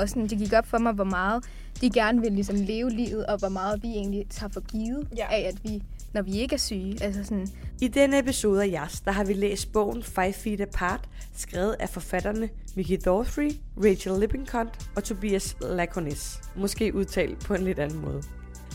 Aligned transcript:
og 0.00 0.08
sådan, 0.08 0.26
det 0.26 0.38
gik 0.38 0.52
op 0.52 0.66
for 0.66 0.78
mig, 0.78 0.92
hvor 0.92 1.04
meget 1.04 1.44
de 1.80 1.90
gerne 1.90 2.20
vil 2.20 2.32
ligesom 2.32 2.56
leve 2.56 2.90
livet, 2.90 3.26
og 3.26 3.38
hvor 3.38 3.48
meget 3.48 3.82
vi 3.82 3.88
egentlig 3.88 4.26
tager 4.30 4.50
for 4.52 4.60
givet 4.60 5.08
Ja. 5.16 5.26
af, 5.30 5.52
at 5.54 5.64
vi, 5.64 5.82
når 6.12 6.22
vi 6.22 6.30
ikke 6.32 6.54
er 6.54 6.58
syge. 6.58 7.02
Altså 7.02 7.24
sådan, 7.24 7.48
I 7.80 7.88
denne 7.88 8.18
episode 8.18 8.62
af 8.62 8.68
Jas, 8.68 9.00
der 9.00 9.10
har 9.12 9.24
vi 9.24 9.32
læst 9.32 9.72
bogen 9.72 10.02
Five 10.02 10.32
Feet 10.32 10.60
Apart, 10.60 11.08
skrevet 11.36 11.76
af 11.80 11.88
forfatterne 11.88 12.48
Mickey 12.76 12.98
Dorfrey, 13.04 13.50
Rachel 13.84 14.20
Lippincott 14.20 14.68
og 14.96 15.04
Tobias 15.04 15.56
Laconis. 15.60 16.40
Måske 16.56 16.94
udtalt 16.94 17.38
på 17.44 17.54
en 17.54 17.62
lidt 17.62 17.78
anden 17.78 17.98
måde. 18.00 18.22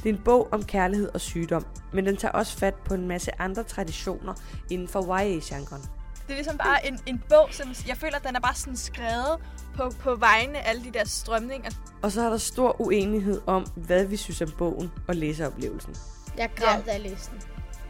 Det 0.03 0.09
er 0.09 0.13
en 0.13 0.21
bog 0.25 0.47
om 0.51 0.63
kærlighed 0.63 1.09
og 1.13 1.21
sygdom, 1.21 1.65
men 1.93 2.05
den 2.05 2.17
tager 2.17 2.31
også 2.31 2.57
fat 2.57 2.73
på 2.85 2.93
en 2.93 3.07
masse 3.07 3.41
andre 3.41 3.63
traditioner 3.63 4.33
inden 4.71 4.87
for 4.87 5.01
YA-genren. 5.19 5.81
Det 6.27 6.31
er 6.31 6.35
ligesom 6.35 6.57
bare 6.57 6.87
en, 6.87 6.99
en 7.05 7.23
bog, 7.29 7.47
som 7.51 7.67
jeg 7.87 7.97
føler, 7.97 8.19
den 8.19 8.35
er 8.35 8.39
bare 8.39 8.55
sådan 8.55 8.77
skrevet 8.77 9.37
på, 9.75 9.89
på 9.99 10.15
vegne 10.15 10.57
af 10.57 10.69
alle 10.69 10.83
de 10.83 10.91
der 10.91 11.05
strømninger. 11.05 11.71
Og 12.01 12.11
så 12.11 12.21
er 12.21 12.29
der 12.29 12.37
stor 12.37 12.81
uenighed 12.81 13.41
om, 13.45 13.65
hvad 13.75 14.05
vi 14.05 14.17
synes 14.17 14.41
om 14.41 14.51
bogen 14.57 14.91
og 15.07 15.15
læseoplevelsen. 15.15 15.95
Jeg 16.37 16.49
græd, 16.55 16.83
da 16.83 16.91
jeg 16.91 17.01
læste 17.01 17.31
den. 17.31 17.41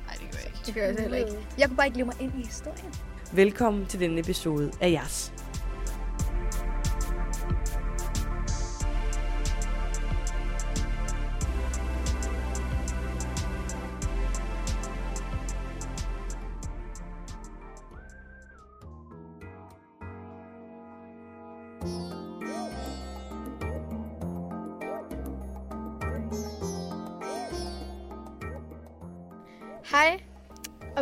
Nej, 0.05 0.15
det 0.15 0.31
gør 0.31 0.39
jeg 0.39 0.47
ikke. 0.47 0.59
det 0.65 0.73
gør 0.73 0.81
jeg 0.85 0.95
heller 0.99 1.17
ikke. 1.17 1.47
Jeg 1.57 1.67
kunne 1.67 1.77
bare 1.77 1.87
ikke 1.87 1.97
leve 1.97 2.05
mig 2.05 2.15
ind 2.19 2.31
i 2.39 2.45
historien. 2.45 2.93
Velkommen 3.31 3.85
til 3.85 3.99
denne 3.99 4.19
episode 4.19 4.71
af 4.81 4.91
Jas. 4.91 5.33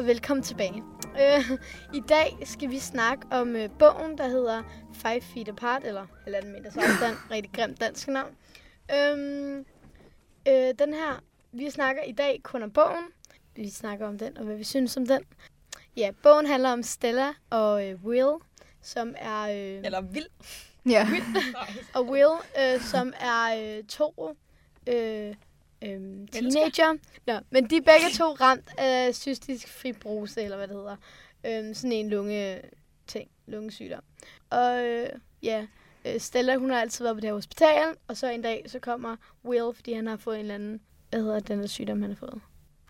Og 0.03 0.07
velkommen 0.07 0.43
tilbage. 0.43 0.83
Øh, 1.21 1.57
I 1.93 2.01
dag 2.09 2.37
skal 2.43 2.69
vi 2.69 2.79
snakke 2.79 3.27
om 3.31 3.55
øh, 3.55 3.69
bogen, 3.79 4.17
der 4.17 4.27
hedder 4.27 4.63
Five 4.93 5.21
Feet 5.21 5.49
Apart, 5.49 5.83
eller 5.83 6.05
halvanden 6.23 6.51
meters 6.51 6.77
afstand, 6.77 7.17
rigtig 7.31 7.51
grimt 7.53 7.79
dansk 7.81 8.07
navn. 8.07 8.35
Øhm, 8.95 9.65
øh, 10.47 10.73
den 10.79 10.93
her, 10.93 11.23
vi 11.51 11.69
snakker 11.69 12.03
i 12.03 12.11
dag 12.11 12.39
kun 12.43 12.63
om 12.63 12.71
bogen. 12.71 13.05
Vi 13.55 13.69
snakker 13.69 14.07
om 14.07 14.17
den, 14.17 14.37
og 14.37 14.43
hvad 14.43 14.55
vi 14.55 14.63
synes 14.63 14.97
om 14.97 15.05
den. 15.05 15.21
Ja, 15.97 16.11
bogen 16.23 16.45
handler 16.45 16.69
om 16.71 16.83
Stella 16.83 17.27
og 17.49 17.89
øh, 17.89 18.05
Will, 18.05 18.33
som 18.81 19.15
er... 19.17 19.41
Øh, 19.43 19.85
Eller 19.85 20.01
vild. 20.01 20.27
Ja. 20.85 21.07
og 21.95 22.05
Will, 22.09 22.37
øh, 22.59 22.81
som 22.81 23.13
er 23.19 23.77
øh, 23.77 23.83
to 23.83 24.35
øh, 24.87 25.35
øh, 25.83 26.27
teenager. 26.31 26.97
Nå, 27.25 27.39
men 27.49 27.69
de 27.69 27.75
er 27.75 27.81
begge 27.81 28.09
to 28.17 28.23
ramt 28.23 28.69
af 28.77 29.15
cystisk 29.15 29.67
fibrose, 29.67 30.41
eller 30.41 30.57
hvad 30.57 30.67
det 30.67 30.75
hedder. 30.75 30.95
Øh, 31.45 31.75
sådan 31.75 31.91
en 31.91 32.09
lunge 32.09 32.61
ting, 33.07 33.29
lungesygdom. 33.47 34.03
Og 34.49 34.85
øh, 34.85 35.09
ja, 35.43 35.67
øh, 36.05 36.19
Stella, 36.19 36.55
hun 36.55 36.69
har 36.69 36.81
altid 36.81 37.05
været 37.05 37.15
på 37.15 37.19
det 37.21 37.27
her 37.27 37.33
hospital, 37.33 37.95
og 38.07 38.17
så 38.17 38.27
en 38.27 38.41
dag, 38.41 38.63
så 38.67 38.79
kommer 38.79 39.15
Will, 39.45 39.75
fordi 39.75 39.93
han 39.93 40.07
har 40.07 40.17
fået 40.17 40.35
en 40.35 40.41
eller 40.41 40.55
anden, 40.55 40.81
hvad 41.09 41.21
hedder 41.21 41.39
den 41.39 41.59
der 41.59 41.67
sygdom, 41.67 42.01
han 42.01 42.11
har 42.11 42.17
fået? 42.17 42.41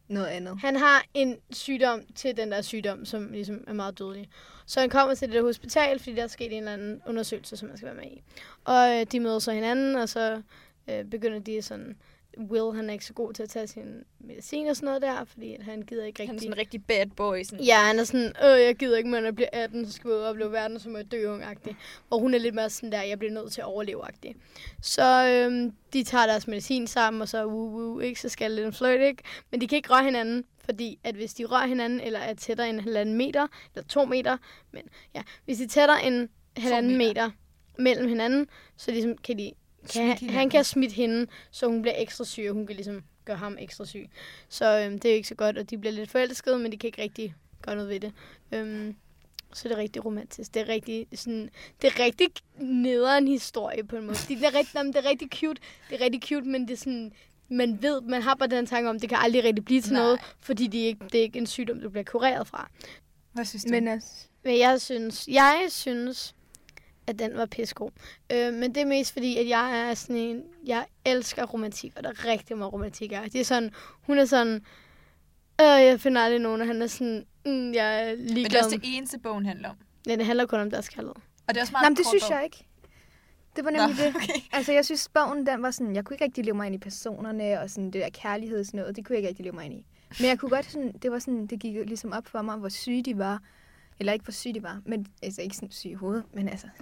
Noget 0.07 0.27
andet. 0.27 0.59
Han 0.59 0.75
har 0.75 1.05
en 1.13 1.37
sygdom 1.51 2.01
til 2.15 2.37
den 2.37 2.51
der 2.51 2.61
sygdom, 2.61 3.05
som 3.05 3.31
ligesom 3.31 3.63
er 3.67 3.73
meget 3.73 3.99
dødelig. 3.99 4.29
Så 4.65 4.79
han 4.79 4.89
kommer 4.89 5.15
til 5.15 5.27
det 5.27 5.35
der 5.35 5.41
hospital, 5.41 5.99
fordi 5.99 6.15
der 6.15 6.23
er 6.23 6.27
sket 6.27 6.51
en 6.51 6.57
eller 6.57 6.73
anden 6.73 7.01
undersøgelse, 7.07 7.57
som 7.57 7.67
man 7.67 7.77
skal 7.77 7.85
være 7.85 7.95
med 7.95 8.11
i. 8.11 8.23
Og 8.63 8.99
øh, 8.99 9.05
de 9.11 9.19
møder 9.19 9.39
så 9.39 9.51
hinanden, 9.51 9.95
og 9.95 10.09
så 10.09 10.41
øh, 10.89 11.05
begynder 11.05 11.39
de 11.39 11.61
sådan... 11.61 11.97
Will, 12.37 12.75
han 12.75 12.89
er 12.89 12.93
ikke 12.93 13.05
så 13.05 13.13
god 13.13 13.33
til 13.33 13.43
at 13.43 13.49
tage 13.49 13.67
sin 13.67 14.03
medicin 14.19 14.67
og 14.67 14.75
sådan 14.75 14.85
noget 14.87 15.01
der, 15.01 15.25
fordi 15.25 15.55
han 15.61 15.81
gider 15.81 16.05
ikke 16.05 16.19
Han 16.19 16.29
er 16.29 16.33
rigtig... 16.33 16.41
sådan 16.41 16.53
en 16.53 16.59
rigtig 16.59 16.85
bad 16.85 17.05
boy. 17.05 17.43
Sådan. 17.43 17.65
Ja, 17.65 17.77
han 17.77 17.99
er 17.99 18.03
sådan, 18.03 18.25
øh, 18.43 18.61
jeg 18.61 18.75
gider 18.75 18.97
ikke, 18.97 19.09
når 19.09 19.19
jeg 19.19 19.35
bliver 19.35 19.49
18, 19.53 19.85
så 19.85 19.91
skal 19.93 20.09
vi 20.09 20.15
ud 20.15 20.19
og 20.19 20.29
opleve 20.29 20.51
verden, 20.51 20.79
som 20.79 20.95
er 20.95 21.03
dø 21.03 21.33
ung 21.33 21.43
-agtig. 21.43 21.75
Og 22.09 22.19
hun 22.19 22.33
er 22.33 22.37
lidt 22.37 22.55
mere 22.55 22.69
sådan 22.69 22.91
der, 22.91 23.01
jeg 23.01 23.19
bliver 23.19 23.33
nødt 23.33 23.51
til 23.51 23.61
at 23.61 23.67
overleve 23.67 24.03
-agtig. 24.03 24.33
Så 24.81 25.25
øhm, 25.27 25.73
de 25.93 26.03
tager 26.03 26.25
deres 26.25 26.47
medicin 26.47 26.87
sammen, 26.87 27.21
og 27.21 27.29
så 27.29 27.45
woo, 27.45 27.69
woo, 27.69 27.99
ikke, 27.99 28.21
så 28.21 28.29
skal 28.29 28.51
lidt 28.51 28.65
en 28.65 28.73
flirt, 28.73 29.01
ikke? 29.01 29.23
Men 29.51 29.61
de 29.61 29.67
kan 29.67 29.75
ikke 29.75 29.89
røre 29.89 30.03
hinanden, 30.03 30.45
fordi 30.65 30.99
at 31.03 31.15
hvis 31.15 31.33
de 31.33 31.45
rører 31.45 31.67
hinanden, 31.67 32.01
eller 32.01 32.19
er 32.19 32.33
tættere 32.33 32.69
end 32.69 32.77
en 32.77 32.83
halvanden 32.83 33.15
meter, 33.17 33.47
eller 33.75 33.87
to 33.87 34.05
meter, 34.05 34.37
men 34.71 34.83
ja, 35.15 35.21
hvis 35.45 35.57
de 35.57 35.63
er 35.63 35.67
tættere 35.67 36.03
end 36.03 36.29
halvanden 36.57 36.97
meter. 36.97 37.07
meter. 37.07 37.31
mellem 37.77 38.07
hinanden, 38.07 38.47
så 38.77 38.91
ligesom 38.91 39.17
kan 39.17 39.37
de, 39.37 39.51
kan, 39.89 40.17
han, 40.17 40.29
han 40.29 40.49
kan 40.49 40.63
smitte 40.63 40.95
hende, 40.95 41.27
så 41.51 41.67
hun 41.67 41.81
bliver 41.81 41.95
ekstra 41.97 42.25
syg, 42.25 42.45
og 42.49 42.53
hun 42.53 42.67
kan 42.67 42.75
ligesom 42.75 43.03
gøre 43.25 43.37
ham 43.37 43.57
ekstra 43.59 43.85
syg. 43.85 44.09
Så 44.49 44.79
øhm, 44.79 44.99
det 44.99 45.11
er 45.11 45.15
ikke 45.15 45.27
så 45.27 45.35
godt, 45.35 45.57
og 45.57 45.69
de 45.69 45.77
bliver 45.77 45.93
lidt 45.93 46.11
forelskede, 46.11 46.59
men 46.59 46.71
de 46.71 46.77
kan 46.77 46.87
ikke 46.87 47.01
rigtig 47.01 47.35
gøre 47.61 47.75
noget 47.75 47.89
ved 47.89 47.99
det. 47.99 48.13
Øhm, 48.51 48.95
så 49.53 49.67
det 49.69 49.75
er 49.75 49.79
rigtig 49.79 50.05
romantisk. 50.05 50.53
Det 50.53 50.61
er 50.61 50.67
rigtig 50.67 51.07
sådan, 51.15 51.49
det 51.81 51.87
er 51.87 52.03
rigtig 52.03 52.27
nederen 52.57 53.27
historie 53.27 53.83
på 53.83 53.95
en 53.95 54.05
måde. 54.05 54.17
Det 54.27 54.43
er 54.43 54.55
rigtig, 54.55 54.75
jamen, 54.75 54.93
det 54.93 55.05
er 55.05 55.09
rigtig 55.09 55.29
cute. 55.33 55.61
Det 55.89 56.01
er 56.01 56.05
rigtig 56.05 56.21
cute, 56.23 56.47
men 56.47 56.61
det 56.61 56.73
er 56.73 56.77
sådan, 56.77 57.11
man 57.49 57.81
ved, 57.81 58.01
man 58.01 58.21
har 58.21 58.35
bare 58.35 58.49
den 58.49 58.65
tanke 58.65 58.89
om, 58.89 58.99
det 58.99 59.09
kan 59.09 59.17
aldrig 59.21 59.43
rigtig 59.43 59.65
blive 59.65 59.81
til 59.81 59.93
Nej. 59.93 60.01
noget, 60.01 60.19
fordi 60.39 60.67
det 60.67 60.81
er, 60.81 60.87
ikke, 60.87 61.05
det 61.11 61.15
er 61.15 61.21
ikke 61.21 61.39
en 61.39 61.47
sygdom, 61.47 61.79
du 61.79 61.89
bliver 61.89 62.03
kureret 62.03 62.47
fra. 62.47 62.69
Hvad 63.33 63.45
synes 63.45 63.63
du? 63.63 63.69
Men 63.69 63.87
altså, 63.87 64.27
Men 64.43 64.59
jeg 64.59 64.81
synes, 64.81 65.27
jeg 65.27 65.65
synes, 65.69 66.35
at 67.07 67.19
den 67.19 67.37
var 67.37 67.45
pissegod. 67.45 67.91
Øh, 68.31 68.53
men 68.53 68.75
det 68.75 68.81
er 68.81 68.85
mest 68.85 69.13
fordi, 69.13 69.37
at 69.37 69.47
jeg 69.47 69.89
er 69.89 69.93
sådan 69.93 70.15
en, 70.15 70.43
jeg 70.65 70.85
elsker 71.05 71.45
romantik, 71.45 71.93
og 71.97 72.03
der 72.03 72.09
er 72.09 72.25
rigtig 72.25 72.57
meget 72.57 72.73
romantik 72.73 73.11
her. 73.11 73.23
Det 73.23 73.35
er 73.35 73.43
sådan, 73.45 73.71
hun 74.01 74.17
er 74.19 74.25
sådan, 74.25 74.53
øh, 75.61 75.85
jeg 75.85 75.99
finder 76.01 76.21
aldrig 76.21 76.39
nogen, 76.41 76.61
og 76.61 76.67
han 76.67 76.81
er 76.81 76.87
sådan, 76.87 77.25
mm, 77.45 77.73
jeg 77.73 78.01
er 78.01 78.15
Men 78.15 78.19
det 78.19 78.29
er 78.29 78.33
ligeglad. 78.33 78.63
også 78.63 78.77
det 78.77 78.97
eneste, 78.97 79.19
bogen 79.19 79.45
handler 79.45 79.69
om. 79.69 79.75
Ja, 80.07 80.15
det 80.15 80.25
handler 80.25 80.45
kun 80.45 80.59
om 80.59 80.69
deres 80.71 80.89
kærlighed. 80.89 81.15
Og 81.47 81.53
det 81.53 81.57
er 81.57 81.61
også 81.61 81.71
meget 81.71 81.83
nej, 81.83 81.89
men 81.89 81.97
det 81.97 82.05
synes 82.07 82.23
bog. 82.23 82.31
jeg 82.35 82.43
ikke. 82.43 82.65
Det 83.55 83.65
var 83.65 83.71
nemlig 83.71 83.95
Nå, 83.97 84.03
det. 84.03 84.15
okay. 84.15 84.33
Altså, 84.51 84.73
jeg 84.73 84.85
synes, 84.85 85.09
bogen, 85.13 85.45
den 85.47 85.61
var 85.61 85.71
sådan, 85.71 85.95
jeg 85.95 86.05
kunne 86.05 86.15
ikke 86.15 86.25
rigtig 86.25 86.45
leve 86.45 86.55
mig 86.55 86.65
ind 86.65 86.75
i 86.75 86.77
personerne, 86.77 87.59
og 87.61 87.69
sådan 87.69 87.85
det 87.85 87.93
der 87.93 88.09
kærlighed 88.09 88.59
og 88.59 88.65
sådan 88.65 88.79
noget, 88.79 88.95
det 88.95 89.05
kunne 89.05 89.13
jeg 89.13 89.17
ikke 89.19 89.29
rigtig 89.29 89.43
leve 89.45 89.55
mig 89.55 89.65
ind 89.65 89.73
i. 89.73 89.85
Men 90.19 90.27
jeg 90.29 90.39
kunne 90.39 90.49
godt 90.49 90.71
sådan, 90.71 90.91
det 91.01 91.11
var 91.11 91.19
sådan, 91.19 91.47
det 91.47 91.59
gik 91.59 91.73
ligesom 91.75 92.11
op 92.13 92.27
for 92.27 92.41
mig, 92.41 92.57
hvor 92.57 92.69
syge 92.69 93.03
de 93.03 93.17
var. 93.17 93.41
Eller 93.99 94.13
ikke 94.13 94.23
hvor 94.25 94.31
syge 94.31 94.53
de 94.53 94.63
var, 94.63 94.81
men 94.85 95.07
altså 95.23 95.41
ikke 95.41 95.55
sådan 95.55 95.71
syge 95.71 95.91
i 95.91 95.95
hovedet, 95.95 96.23
men 96.33 96.47
altså, 96.49 96.67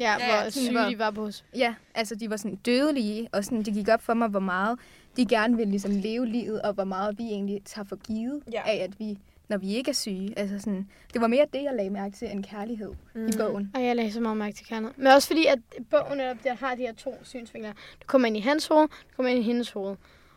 Ja, 0.00 0.12
Ja, 0.12 0.16
hvor 0.26 0.34
ja, 0.34 0.50
syge 0.50 0.70
hvor- 0.72 0.80
de 0.80 0.98
var 0.98 1.10
på 1.10 1.24
os. 1.24 1.44
ja, 1.56 1.74
altså 1.94 2.14
de 2.14 2.30
var 2.30 2.36
sådan 2.36 2.56
dødelige, 2.56 3.28
og 3.32 3.44
sådan, 3.44 3.62
det 3.62 3.74
gik 3.74 3.88
op 3.88 4.02
for 4.02 4.14
mig, 4.14 4.28
hvor 4.28 4.40
meget 4.40 4.78
de 5.16 5.26
gerne 5.26 5.56
vil 5.56 5.68
ligesom 5.68 5.90
leve 5.90 6.26
livet, 6.26 6.62
og 6.62 6.72
hvor 6.72 6.84
meget 6.84 7.18
vi 7.18 7.24
egentlig 7.24 7.62
tager 7.64 7.86
for 7.88 7.96
givet 7.96 8.42
Ja. 8.52 8.62
af, 8.66 8.76
at 8.76 8.98
vi, 9.00 9.18
når 9.48 9.56
vi 9.56 9.74
ikke 9.74 9.88
er 9.90 9.94
syge, 9.94 10.38
altså 10.38 10.58
sådan, 10.58 10.88
det 11.12 11.20
var 11.20 11.26
mere 11.26 11.46
det, 11.52 11.62
jeg 11.62 11.72
lagde 11.74 11.90
mærke 11.90 12.16
til, 12.16 12.30
end 12.30 12.44
kærlighed 12.44 12.92
mm. 13.14 13.26
i 13.26 13.30
bogen. 13.38 13.70
Og 13.74 13.84
jeg 13.84 13.96
lagde 13.96 14.12
så 14.12 14.20
meget 14.20 14.36
mærke 14.36 14.56
til 14.56 14.66
kærlighed. 14.66 14.92
Men 14.96 15.06
også 15.06 15.28
fordi, 15.28 15.46
at 15.46 15.58
bogen 15.90 16.18
netop 16.18 16.36
der 16.44 16.54
har 16.54 16.74
de 16.74 16.82
her 16.82 16.94
to 16.94 17.14
synsvinkler. 17.22 17.72
Du 17.72 18.06
kommer 18.06 18.28
ind 18.28 18.36
i 18.36 18.40
hans 18.40 18.66
hoved, 18.66 18.88
du 18.88 19.16
kommer 19.16 19.30
ind 19.32 19.38
i 19.40 19.42
hendes 19.42 19.70
hoved. 19.70 19.96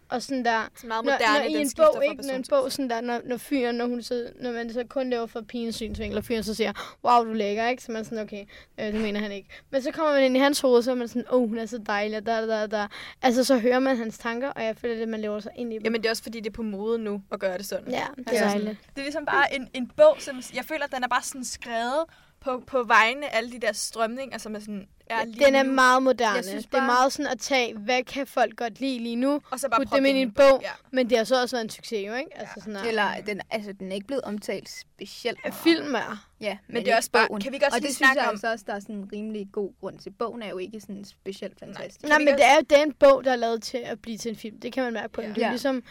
Og 0.09 0.21
sådan 0.21 0.45
der, 0.45 0.69
Så 0.75 0.87
meget 0.87 1.05
når, 1.05 1.11
moderne, 1.11 1.39
når 1.39 1.49
i 1.49 1.53
den 1.53 1.61
en 1.61 1.71
bog, 1.77 2.05
ikke, 2.05 2.27
når 2.27 2.33
en 2.33 2.45
bog 2.49 2.71
sådan 2.71 2.89
der, 2.89 3.01
når, 3.01 3.21
når 3.25 3.37
fyren, 3.37 3.75
når, 3.75 3.85
hun 3.85 4.01
så, 4.01 4.29
når 4.41 4.51
man 4.51 4.73
så 4.73 4.83
kun 4.89 5.09
laver 5.09 5.25
for 5.25 5.41
pigens 5.41 5.75
synsvinkel, 5.75 6.17
og 6.17 6.23
fyren 6.23 6.43
så 6.43 6.53
siger, 6.53 6.73
wow, 7.03 7.23
du 7.23 7.29
er 7.29 7.35
lækker, 7.35 7.67
ikke? 7.67 7.83
Så 7.83 7.91
man 7.91 8.05
sådan, 8.05 8.19
okay, 8.19 8.45
øh, 8.79 8.85
det 8.85 9.01
mener 9.01 9.19
han 9.19 9.31
ikke. 9.31 9.49
Men 9.69 9.81
så 9.81 9.91
kommer 9.91 10.13
man 10.13 10.23
ind 10.23 10.37
i 10.37 10.39
hans 10.39 10.59
hoved, 10.59 10.81
så 10.83 10.91
er 10.91 10.95
man 10.95 11.07
sådan, 11.07 11.23
åh, 11.31 11.41
oh, 11.41 11.49
hun 11.49 11.57
er 11.57 11.65
så 11.65 11.77
dejlig, 11.77 12.25
der, 12.25 12.45
der, 12.45 12.67
der. 12.67 12.87
Altså, 13.21 13.43
så 13.43 13.57
hører 13.59 13.79
man 13.79 13.97
hans 13.97 14.17
tanker, 14.17 14.49
og 14.49 14.63
jeg 14.63 14.77
føler, 14.77 15.01
at 15.01 15.09
man 15.09 15.21
lever 15.21 15.39
sig 15.39 15.51
ind 15.55 15.73
i 15.73 15.75
dem. 15.75 15.83
Jamen, 15.83 16.01
det 16.01 16.05
er 16.05 16.09
også 16.11 16.23
fordi, 16.23 16.39
det 16.39 16.47
er 16.47 16.53
på 16.53 16.63
mode 16.63 16.99
nu 16.99 17.21
at 17.31 17.39
gøre 17.39 17.57
det 17.57 17.65
sådan. 17.65 17.89
ja, 17.89 18.05
det 18.17 18.27
er 18.27 18.31
Altså, 18.31 18.45
dejligt. 18.57 18.77
Det 18.89 18.97
er 18.97 19.03
ligesom 19.03 19.25
bare 19.25 19.55
en, 19.55 19.69
en 19.73 19.87
bog, 19.87 20.15
som 20.19 20.41
jeg 20.55 20.65
føler, 20.65 20.87
den 20.87 21.03
er 21.03 21.07
bare 21.07 21.23
sådan 21.23 21.43
skrevet 21.45 22.03
på, 22.47 22.63
på 22.67 22.83
vegne 22.83 23.33
af 23.33 23.37
alle 23.37 23.51
de 23.51 23.59
der 23.59 23.73
strømninger, 23.73 24.37
som 24.37 24.55
er 24.55 24.59
sådan, 24.59 24.87
er 25.09 25.25
lige 25.25 25.45
Den 25.45 25.55
er 25.55 25.63
nu. 25.63 25.71
meget 25.73 26.03
moderne. 26.03 26.35
Jeg 26.35 26.45
synes 26.45 26.65
Det 26.65 26.73
er 26.73 26.77
bare- 26.77 26.85
meget 26.87 27.13
sådan 27.13 27.31
at 27.31 27.39
tage, 27.39 27.77
hvad 27.77 28.03
kan 28.03 28.27
folk 28.27 28.55
godt 28.55 28.79
lide 28.79 28.99
lige 28.99 29.15
nu, 29.15 29.41
og 29.51 29.59
så 29.59 29.69
bare 29.69 29.79
putte 29.79 29.95
dem 29.95 30.05
ind 30.05 30.17
i 30.17 30.21
det 30.21 30.27
en 30.27 30.31
bog, 30.31 30.59
Ja. 30.63 30.69
men 30.91 31.09
det 31.09 31.17
har 31.17 31.25
så 31.25 31.41
også 31.41 31.55
været 31.55 31.63
en 31.63 31.69
succes, 31.69 32.07
jo, 32.07 32.13
ikke? 32.13 32.37
Altså 32.37 32.53
sådan 32.59 32.75
her. 32.75 32.83
Eller, 32.83 33.21
den, 33.25 33.41
altså, 33.51 33.71
den 33.73 33.91
er 33.91 33.95
ikke 33.95 34.07
blevet 34.07 34.23
omtalt 34.23 34.69
specielt 34.69 35.39
meget. 35.43 35.55
Film 35.55 35.95
er. 35.95 36.27
Ja, 36.41 36.57
Men 36.67 36.85
det 36.85 36.91
er 36.91 36.97
også 36.97 37.11
bare- 37.11 37.27
bogen. 37.27 37.41
kan 37.41 37.51
vi 37.51 37.57
også 37.65 37.75
Og 37.77 37.81
det 37.81 37.95
synes 37.95 38.11
jeg 38.15 38.23
om- 38.23 38.29
altså 38.29 38.51
også, 38.51 38.65
der 38.67 38.73
er 38.73 38.79
sådan 38.79 38.95
en 38.95 39.09
rimelig 39.13 39.47
god 39.51 39.71
grund 39.79 39.99
til. 39.99 40.09
Bogen 40.09 40.41
er 40.41 40.49
jo 40.49 40.57
ikke 40.57 40.79
sådan 40.81 41.05
specielt 41.05 41.59
fantastisk. 41.59 42.03
Nej, 42.03 42.17
vi 42.17 42.23
men 42.25 42.33
også- 42.33 42.43
det 42.43 42.51
er 42.51 42.55
jo 42.55 42.61
det 42.69 42.77
er 42.79 42.83
en 42.83 42.93
bog, 42.93 43.23
der 43.23 43.31
er 43.31 43.35
lavet 43.35 43.63
til 43.63 43.77
at 43.77 43.99
blive 44.01 44.17
til 44.17 44.29
en 44.29 44.35
film. 44.35 44.59
Det 44.59 44.73
kan 44.73 44.83
man 44.83 44.93
mærke 44.93 45.13
på 45.13 45.21
Ja. 45.21 45.27
den. 45.27 45.35
Det 45.35 45.41
er 45.41 45.45
Ja. 45.45 45.51
ligesom, 45.51 45.83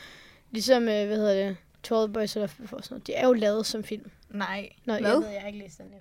ligesom 0.51 0.83
øh, 0.83 1.07
hvad 1.07 1.17
hedder 1.17 1.47
det, 1.49 1.57
12 1.83 2.09
Boys 2.11 2.37
eller 2.37 2.49
sådan 2.49 2.81
noget. 2.91 3.07
De 3.07 3.15
er 3.15 3.27
jo 3.27 3.33
lavet 3.33 3.67
som 3.67 3.85
film. 3.85 4.11
Nej. 4.31 4.69
Nå, 4.85 4.93
Hvad? 4.93 5.11
jeg 5.11 5.19
ved, 5.21 5.29
jeg 5.29 5.41
har 5.41 5.47
ikke 5.47 5.59
læst 5.59 5.79
den. 5.79 5.87
her. 5.93 6.01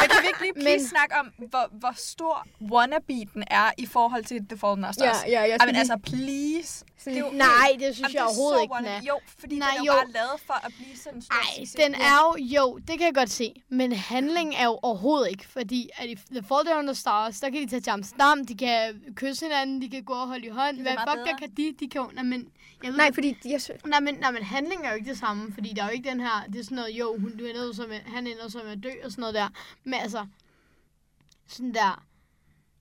Men 0.00 0.08
kan 0.10 0.22
vi 0.22 0.26
ikke 0.28 0.40
lige 0.42 0.54
please 0.54 0.78
Men- 0.78 0.86
snakke 0.88 1.14
om, 1.20 1.26
hvor, 1.50 1.68
hvor 1.72 1.92
stor 1.96 2.46
wannabe 2.72 3.12
den 3.34 3.44
er 3.50 3.70
i 3.78 3.86
forhold 3.86 4.24
til 4.24 4.46
The 4.48 4.58
Fallen 4.58 4.84
of 4.84 4.94
Stars? 4.94 5.16
ja, 5.28 5.40
jeg 5.40 5.56
Ej, 5.60 5.66
men 5.66 5.76
altså, 5.76 5.96
please. 6.04 6.84
sådan, 6.98 7.14
det 7.14 7.22
er 7.22 7.26
jo- 7.26 7.32
Nej, 7.32 7.70
det 7.78 7.94
synes 7.94 8.00
jeg 8.00 8.08
det 8.10 8.18
er 8.18 8.22
overhovedet 8.24 8.62
ikke, 8.62 8.74
den 8.78 8.84
er. 8.84 9.00
Jo, 9.08 9.20
fordi 9.38 9.58
Nej, 9.58 9.68
den 9.70 9.80
er 9.80 9.84
jo 9.84 9.92
jo. 9.92 9.98
bare 9.98 10.12
lavet 10.12 10.40
for 10.46 10.66
at 10.66 10.72
blive 10.78 10.96
sådan 10.96 11.18
en 11.18 11.22
stor 11.22 11.34
Ej, 11.34 11.42
succes. 11.58 11.72
den 11.84 11.94
er 11.94 12.16
jo, 12.26 12.44
jo, 12.56 12.76
det 12.78 12.98
kan 12.98 13.06
jeg 13.06 13.14
godt 13.14 13.30
se. 13.30 13.62
Men 13.68 13.92
handling 13.92 14.54
er 14.54 14.64
jo 14.64 14.78
overhovedet 14.82 15.30
ikke, 15.30 15.46
fordi 15.48 15.90
at 15.96 16.08
i 16.08 16.14
The 16.14 16.42
Fall 16.48 16.66
Down 16.74 16.86
the 16.86 16.94
Stars, 16.94 17.40
der 17.40 17.50
kan 17.50 17.58
de 17.62 17.66
tage 17.66 17.80
til 17.80 17.90
Amsterdam, 17.90 18.46
de 18.46 18.54
kan 18.56 19.02
kysse 19.14 19.44
hinanden, 19.46 19.82
de 19.82 19.88
kan 19.90 20.02
gå 20.02 20.12
og 20.12 20.26
holde 20.26 20.46
i 20.46 20.48
hånd. 20.48 20.80
Hvad 20.80 20.92
fuck, 20.92 21.26
der 21.28 21.36
kan 21.38 21.50
de? 21.56 21.74
De 21.80 21.88
kan 21.88 22.00
jo, 22.00 22.10
nej, 22.14 22.24
men, 22.24 22.46
jeg 22.82 22.90
ved, 22.90 22.96
Nej, 22.96 23.10
fordi 23.14 23.36
jeg 23.44 23.62
synes, 23.62 23.84
nej, 23.86 24.00
men, 24.00 24.14
nej, 24.14 24.30
men 24.30 24.42
handling 24.42 24.84
er 24.86 24.90
jo 24.90 24.94
ikke 24.96 25.10
det 25.10 25.18
samme, 25.18 25.52
fordi 25.54 25.72
der 25.76 25.82
er 25.82 25.86
jo 25.86 25.92
ikke 25.92 26.10
den 26.10 26.20
her, 26.20 26.44
det 26.52 26.60
er 26.60 26.64
sådan 26.64 26.76
noget, 26.76 26.94
jo, 27.00 27.16
hun, 27.18 27.32
ender 27.32 27.72
så 27.72 27.86
med, 27.88 27.96
han 27.96 28.26
ender 28.26 28.64
med 28.64 28.72
at 28.72 28.82
dø 28.82 28.90
og 29.04 29.10
sådan 29.10 29.20
noget 29.20 29.34
der. 29.34 29.48
Men 29.84 29.94
altså, 29.94 30.26
sådan 31.46 31.74
der, 31.74 32.04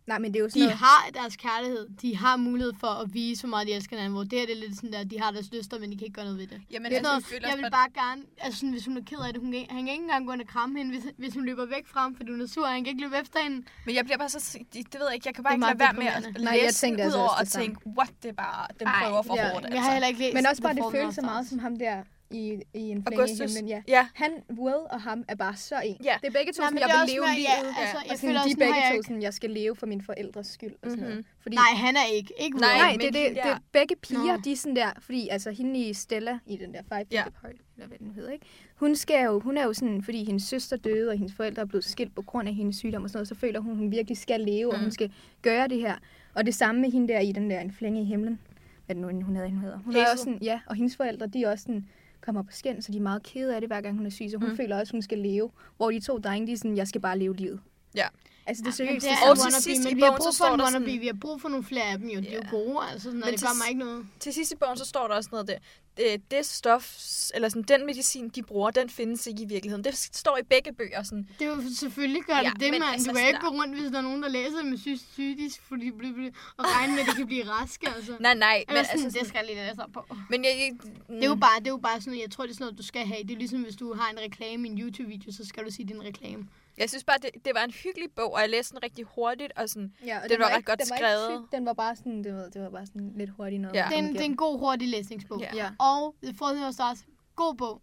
nej, 0.08 0.20
men 0.20 0.34
det 0.34 0.40
er 0.40 0.44
jo 0.44 0.50
sådan 0.50 0.62
de 0.62 0.66
noget, 0.66 0.78
har 0.78 1.10
deres 1.14 1.36
kærlighed, 1.36 1.88
de 2.02 2.16
har 2.18 2.38
mulighed 2.38 2.74
for 2.80 2.88
at 2.88 3.14
vise, 3.14 3.42
hvor 3.42 3.50
meget 3.50 3.68
de 3.68 3.74
elsker 3.74 3.96
hinanden, 3.96 4.14
hvor 4.14 4.24
det 4.24 4.40
her 4.40 4.46
det 4.46 4.56
er 4.56 4.60
lidt 4.60 4.76
sådan 4.76 4.94
der, 4.94 5.04
de 5.04 5.20
har 5.20 5.32
deres 5.32 5.52
lyster, 5.52 5.80
men 5.80 5.92
de 5.92 5.98
kan 5.98 6.06
ikke 6.06 6.16
gøre 6.16 6.26
noget 6.26 6.40
ved 6.40 6.48
det. 6.48 6.62
Jamen, 6.72 6.92
Det 6.92 6.98
er 6.98 7.10
altså, 7.10 7.32
jeg 7.32 7.42
noget, 7.42 7.52
jeg 7.52 7.64
vil 7.64 7.72
bare... 7.72 7.90
gerne, 8.02 8.22
altså 8.38 8.60
sådan, 8.60 8.72
hvis 8.72 8.86
hun 8.86 8.98
er 8.98 9.02
ked 9.06 9.18
af 9.28 9.34
det, 9.34 9.42
hun 9.42 9.52
kan, 9.52 9.66
han 9.70 9.86
kan 9.86 9.94
ikke 9.94 10.04
engang 10.04 10.26
gå 10.28 10.32
ind 10.34 10.42
og 10.42 10.48
kramme 10.48 10.78
hende, 10.80 10.92
hvis, 10.92 11.04
hvis 11.18 11.34
hun 11.34 11.46
løber 11.46 11.66
væk 11.66 11.88
fra 11.88 12.00
ham, 12.02 12.16
fordi 12.16 12.32
hun 12.32 12.42
er 12.42 12.48
sur, 12.48 12.66
han 12.66 12.84
kan 12.84 12.92
ikke 12.92 13.02
løbe 13.02 13.18
efter 13.18 13.40
hende. 13.44 13.58
Men 13.86 13.96
jeg 13.96 14.04
bliver 14.06 14.18
bare 14.18 14.30
så... 14.30 14.60
Det, 14.74 14.94
ved 15.00 15.08
jeg 15.08 15.14
ikke. 15.14 15.28
Jeg 15.28 15.36
kan 15.36 15.44
bare 15.44 15.54
ikke 15.54 15.66
lade 15.66 15.80
være 15.80 15.94
med 15.94 16.06
at 16.08 16.14
deprimerende. 16.18 16.44
Nej, 16.44 16.54
jeg 16.54 16.64
læse 16.64 16.80
tænkte 16.80 17.02
ud 17.02 17.06
altså 17.06 17.20
over 17.20 17.30
og 17.42 17.48
tænke, 17.48 17.78
what, 17.98 18.14
det 18.24 18.30
er 18.30 18.34
bare... 18.34 18.68
Den 18.80 18.88
Ej, 18.88 19.04
prøver 19.04 19.22
for 19.22 19.36
ja. 19.36 19.52
hårdt, 19.52 19.66
Jeg 19.70 19.84
har 19.84 19.92
heller 19.92 20.08
ikke 20.08 20.20
læst 20.20 20.34
men 20.34 20.46
også 20.46 20.62
bare, 20.62 20.74
det 20.74 20.84
føles 20.92 21.16
så 21.16 21.22
meget 21.22 21.48
som 21.48 21.60
ham 21.60 21.76
der 21.80 22.04
i, 22.32 22.62
i 22.74 22.80
en 22.80 23.04
flænge 23.04 23.12
i 23.12 23.20
Augustus. 23.20 23.56
himlen. 23.56 23.70
Ja. 23.70 23.82
Ja. 23.88 24.08
Han, 24.14 24.32
Will 24.52 24.76
og 24.90 25.02
ham 25.02 25.24
er 25.28 25.36
bare 25.36 25.56
så 25.56 25.76
en. 25.86 25.98
Ja. 26.04 26.16
Det 26.22 26.28
er 26.28 26.32
begge 26.32 26.52
to, 26.54 26.62
Nej, 26.62 26.70
som 26.70 26.78
jeg 26.78 26.88
vil 27.06 27.14
leve 27.14 27.22
mere- 27.26 27.36
livet. 27.36 27.48
ja, 27.50 27.82
altså, 27.82 27.98
og 27.98 28.04
jeg 28.10 28.18
sådan, 28.18 28.30
føler 28.30 28.40
de 28.42 28.46
også, 28.46 28.58
er 28.60 28.66
begge 28.66 28.98
to 28.98 29.04
sådan, 29.04 29.22
jeg 29.22 29.34
skal 29.34 29.50
leve 29.50 29.76
for 29.76 29.86
min 29.86 30.02
forældres 30.02 30.48
skyld. 30.48 30.74
Og 30.84 30.90
sådan 30.90 31.04
Mhm. 31.04 31.10
noget. 31.10 31.26
Fordi, 31.42 31.56
Nej, 31.56 31.72
han 31.86 31.96
er 31.96 32.06
ikke. 32.14 32.34
Ikke 32.40 32.58
Nej, 32.58 32.70
Will. 32.70 32.82
Nej, 32.84 32.92
men 32.92 33.00
det, 33.00 33.08
er 33.08 33.12
de 33.12 33.30
det, 33.36 33.44
det 33.44 33.52
er 33.52 33.58
begge 33.72 33.96
piger, 33.96 34.36
Nå. 34.36 34.42
de 34.46 34.52
er 34.52 34.56
sådan 34.56 34.76
der, 34.76 34.90
fordi 35.00 35.28
altså 35.32 35.52
hende 35.52 35.80
i 35.90 35.94
Stella, 35.94 36.40
i 36.46 36.58
den 36.58 36.74
der 36.74 36.82
Five 36.90 37.06
Ja. 37.12 37.24
Apart, 37.28 37.56
eller 37.76 37.88
hvad 37.88 37.98
den 37.98 38.12
hedder, 38.12 38.32
ikke? 38.32 38.46
Hun, 38.76 38.96
skal 38.96 39.24
jo, 39.26 39.40
hun 39.40 39.58
er 39.58 39.64
jo 39.64 39.74
sådan, 39.74 40.04
fordi 40.04 40.24
hendes 40.26 40.44
søster 40.44 40.78
døde, 40.78 41.10
og 41.12 41.18
hendes 41.18 41.34
forældre 41.36 41.62
er 41.62 41.66
blevet 41.66 41.84
skilt 41.84 42.16
på 42.16 42.22
grund 42.22 42.48
af 42.48 42.54
hendes 42.56 42.76
sygdom 42.76 43.04
og 43.04 43.10
sådan 43.10 43.18
noget, 43.18 43.28
så 43.28 43.36
føler 43.36 43.60
hun, 43.60 43.76
hun 43.76 43.92
virkelig 43.92 44.18
skal 44.18 44.42
leve, 44.42 44.70
mm. 44.70 44.76
og 44.76 44.80
hun 44.82 44.92
skal 44.92 45.12
gøre 45.42 45.68
det 45.68 45.78
her. 45.80 45.96
Og 46.36 46.46
det 46.46 46.56
samme 46.56 46.82
med 46.82 46.92
hende 46.92 47.14
der 47.14 47.20
i 47.20 47.32
den 47.32 47.50
der 47.50 47.60
En 47.60 47.72
flænge 47.72 48.02
i 48.02 48.06
himlen. 48.06 48.40
Hvad 48.86 48.96
det 48.96 49.02
nu, 49.02 49.08
hun 49.26 49.36
hedder, 49.36 49.50
hun 49.50 49.60
hedder. 49.62 49.78
Hun 49.78 49.96
er 49.96 50.06
også 50.12 50.24
sådan, 50.24 50.40
ja, 50.42 50.60
og 50.66 50.76
hendes 50.76 50.96
forældre, 50.98 51.28
de 51.28 51.44
er 51.44 51.52
også 51.52 51.62
sådan, 51.62 51.88
kommer 52.22 52.42
på 52.42 52.52
skænd, 52.52 52.82
så 52.82 52.92
de 52.92 52.98
er 52.98 53.02
meget 53.02 53.24
kede 53.24 53.56
af 53.56 53.62
det, 53.62 53.70
hver 53.70 53.82
gang 53.82 53.98
hun 53.98 54.06
er 54.06 54.10
syg, 54.10 54.28
så 54.32 54.38
hun 54.38 54.50
Mm. 54.50 54.58
føler 54.58 54.80
også, 54.80 54.92
hun 54.92 55.02
skal 55.02 55.18
leve. 55.18 55.52
Hvor 55.78 55.92
de 55.92 56.00
to 56.00 56.18
drenge, 56.18 56.48
de 56.48 56.52
er 56.54 56.58
sådan, 56.58 56.78
jeg 56.78 56.88
skal 56.88 57.02
bare 57.02 57.20
leve 57.20 57.36
livet. 57.36 57.60
Ja. 57.96 58.08
Altså, 58.50 58.62
det 58.64 58.68
er 58.68 58.72
Men 58.72 58.74
seriøst. 58.74 59.04
det 59.06 59.12
det 59.12 59.18
er 59.24 59.28
er 59.28 59.32
Og 59.32 59.38
til 59.54 59.64
sidst 59.64 59.82
i 59.82 59.88
men 59.90 59.96
vi 59.98 60.02
har 60.02 60.10
bogen, 60.10 60.22
så 60.22 60.26
brug 60.26 60.36
for 60.36 60.46
står 60.46 60.54
en 60.54 60.60
der 60.60 60.66
wannabe. 60.66 60.86
sådan- 60.86 61.02
Vi 61.02 61.08
har 61.08 61.18
brug 61.26 61.42
for 61.42 61.50
nogle 61.50 61.66
flere 61.72 61.84
af 61.94 61.98
dem 62.00 62.08
jo. 62.10 62.20
De 62.22 62.28
er 62.28 62.34
jo 62.36 62.42
Ja. 62.44 62.50
gode, 62.58 62.78
altså. 62.92 63.04
Sådan, 63.04 63.20
Men 63.20 63.30
det 63.34 63.42
gør 63.42 63.54
mig 63.62 63.68
ikke 63.72 63.80
noget. 63.80 64.08
Til 64.20 64.34
sidst 64.34 64.52
i 64.52 64.56
bogen, 64.56 64.78
så 64.78 64.86
står 64.86 65.08
der 65.08 65.16
også 65.16 65.30
noget 65.32 65.50
af 65.50 65.56
det. 65.56 65.64
det. 65.98 66.32
Det 66.32 66.46
stof, 66.46 66.86
eller 67.36 67.50
sådan, 67.50 67.64
den 67.64 67.86
medicin, 67.86 68.30
de 68.30 68.44
bruger, 68.44 68.72
den 68.72 68.90
findes 68.90 69.28
ikke 69.28 69.42
i 69.44 69.46
virkeligheden. 69.46 69.84
Det 69.84 69.96
står 70.24 70.38
i 70.38 70.44
begge 70.44 70.74
bøger. 70.74 71.04
Sådan. 71.04 71.28
Det 71.40 71.48
er 71.48 71.52
jo 71.56 71.62
selvfølgelig 71.80 72.24
gør 72.24 72.36
Ja, 72.36 72.50
det 72.54 72.60
det, 72.60 72.72
men 72.72 72.80
mand. 72.80 72.94
altså 72.94 73.10
Du 73.12 73.16
kan 73.18 73.28
ikke 73.28 73.40
gå 73.40 73.48
rundt, 73.48 73.80
hvis 73.80 73.92
der 73.92 73.98
er 73.98 74.02
nogen, 74.02 74.24
der 74.24 74.30
læser 74.30 74.58
det 74.58 74.66
med 74.66 74.78
sy- 74.78 75.04
psykisk, 75.12 75.62
fordi 75.70 75.92
bly, 75.92 76.08
bly, 76.12 76.28
og 76.58 76.66
regne 76.76 76.94
med, 76.94 77.02
at 77.02 77.08
de 77.08 77.12
kan 77.16 77.28
blive 77.28 77.44
raske, 77.50 77.88
altså. 77.96 78.18
Nej, 78.20 78.34
nej. 78.34 78.64
Men, 78.68 78.76
Eller 78.78 78.88
sådan, 78.90 79.04
altså, 79.06 79.20
det 79.20 79.28
skal 79.28 79.38
jeg 79.38 79.46
lige 79.56 79.68
læse 79.68 79.82
op 79.84 79.92
på. 79.94 80.16
men 80.30 80.44
jeg, 80.46 80.52
jeg, 80.60 80.72
Det 81.16 81.24
er 81.24 81.28
jo 81.28 81.36
bare, 81.36 81.60
det 81.60 81.68
er 81.68 81.72
jo 81.72 81.78
bare 81.78 82.02
sådan 82.02 82.12
noget, 82.12 82.24
jeg 82.24 82.32
tror, 82.32 82.44
det 82.44 82.52
er 82.52 82.56
sådan 82.56 82.64
noget, 82.66 82.78
du 82.78 82.84
skal 82.84 83.06
have. 83.08 83.24
Det 83.24 83.32
er 83.32 83.38
ligesom, 83.38 83.62
hvis 83.64 83.76
du 83.76 83.94
har 83.94 84.10
en 84.12 84.20
reklame 84.20 84.68
i 84.68 84.72
en 84.72 84.78
YouTube-video, 84.82 85.32
så 85.32 85.46
skal 85.46 85.66
du 85.66 85.72
sige 85.72 85.88
din 85.88 86.04
reklame. 86.04 86.44
Jeg 86.80 86.90
synes 86.90 87.04
bare, 87.04 87.18
det, 87.22 87.30
det 87.46 87.52
var 87.56 87.64
en 87.64 87.72
hyggelig 87.72 88.10
bog, 88.16 88.34
og 88.34 88.42
jeg 88.42 88.50
læste 88.50 88.74
den 88.76 88.84
rigtig 88.84 89.06
hurtigt. 89.16 89.52
Og 89.56 89.70
sådan, 89.70 89.94
Ja, 90.06 90.20
og 90.24 90.30
Den 90.30 90.40
var 90.40 90.46
ret 90.50 90.58
ikke- 90.58 90.72
godt 90.72 90.80
den 90.80 90.88
var 90.90 90.96
skrevet. 90.98 91.32
Ikke 91.32 91.44
den 91.52 91.66
var 91.66 91.74
bare 91.74 91.96
sådan, 91.96 92.24
det 92.24 92.34
var, 92.36 92.44
det 92.54 92.62
var 92.62 92.70
bare 92.70 92.86
sådan 92.86 93.12
lidt 93.16 93.30
hurtigt 93.30 93.62
noget. 93.62 93.76
Ja. 93.76 93.84
man 93.84 93.92
Det 93.92 94.00
er, 94.04 94.08
en, 94.08 94.14
det 94.14 94.22
er 94.22 94.26
en 94.26 94.38
god, 94.38 94.60
hurtig 94.60 94.88
læsningsbog. 94.88 95.40
Ja. 95.42 95.56
Ja. 95.56 95.70
Og 95.80 96.16
Fourth 96.38 96.68
of 96.68 96.74
Stars, 96.74 97.06
god 97.36 97.56
bog. 97.56 97.82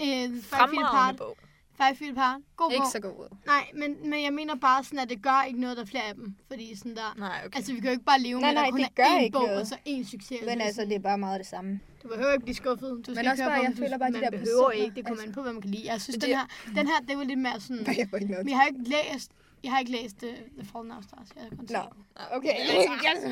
Øh, 0.00 0.06
Feet 0.06 0.44
fremragende 0.44 0.88
Apart, 0.88 1.16
bog. 1.16 1.36
Five 1.76 1.96
Feet 1.96 2.10
Apart, 2.10 2.40
god 2.56 2.70
Ikke 2.72 2.82
bog. 2.82 2.90
så 2.92 3.00
god. 3.00 3.36
Nej, 3.46 3.64
men, 3.74 4.10
men 4.10 4.22
jeg 4.22 4.32
mener 4.32 4.54
bare 4.56 4.84
sådan, 4.84 4.98
at 4.98 5.08
det 5.10 5.22
gør 5.22 5.42
ikke 5.48 5.60
noget, 5.60 5.76
der 5.76 5.82
er 5.82 5.86
flere 5.86 6.02
af 6.08 6.14
dem. 6.14 6.34
Fordi 6.48 6.76
sådan 6.76 6.96
der... 6.96 7.14
Nej, 7.18 7.42
okay. 7.46 7.56
Altså, 7.56 7.72
vi 7.72 7.78
kan 7.80 7.86
jo 7.88 7.92
ikke 7.92 8.04
bare 8.04 8.20
leve 8.20 8.40
Nej, 8.40 8.40
med, 8.40 8.48
at 8.48 8.54
nej, 8.54 8.64
der 8.64 8.70
kun 8.70 8.78
det 8.80 8.86
er 8.86 9.02
gør 9.02 9.18
én 9.18 9.22
ikke 9.22 9.32
bog, 9.32 9.42
noget. 9.46 9.60
og 9.60 9.66
så 9.66 9.76
én 9.88 10.10
succes. 10.10 10.38
Men 10.46 10.60
altså, 10.60 10.82
det 10.84 10.92
er 10.92 10.98
bare 11.10 11.18
meget 11.18 11.38
det 11.40 11.46
samme. 11.48 11.80
Du 12.02 12.08
behøver 12.08 12.32
ikke 12.32 12.44
blive 12.44 12.54
skuffet. 12.56 12.90
Du 12.90 13.02
skal 13.02 13.14
Men 13.14 13.18
ikke 13.18 13.30
også 13.30 13.42
høre 13.42 13.50
bare, 13.52 13.60
på, 13.60 13.64
jeg 13.70 13.76
føler 13.78 13.98
bare, 13.98 14.10
de 14.10 14.20
der 14.20 14.30
behøver 14.30 14.68
personer, 14.70 14.84
ikke. 14.84 14.96
Det 14.96 15.04
kommer 15.06 15.22
altså- 15.22 15.26
an 15.26 15.34
på, 15.34 15.42
hvad 15.42 15.52
man 15.52 15.62
kan 15.62 15.70
lide. 15.70 15.86
Jeg 15.92 16.00
synes, 16.00 16.16
Men 16.16 16.20
den 16.20 16.30
det- 16.30 16.38
her, 16.38 16.46
den 16.78 16.86
her, 16.92 16.98
det 17.08 17.14
var 17.18 17.24
lidt 17.24 17.38
mere 17.46 17.60
sådan... 17.60 17.82
Nej, 17.86 17.94
jeg 17.98 18.06
får 18.10 18.16
ikke 18.16 18.30
noget. 18.32 18.46
Vi 18.46 18.52
har 18.52 18.64
ikke 18.66 18.82
læst... 18.96 19.30
Jeg 19.64 19.70
har 19.72 19.78
ikke 19.78 19.92
læst 19.92 20.16
uh, 20.22 20.28
The 20.58 20.64
Fallen 20.72 20.92
of 20.98 21.02
Stars. 21.08 21.28
Jeg 21.36 21.42
har 21.42 21.50
kun 21.50 21.58
Nå. 21.58 21.66
set- 21.66 22.36
Okay. 22.36 22.54
så 22.94 22.96
kan 23.04 23.14
du 23.22 23.28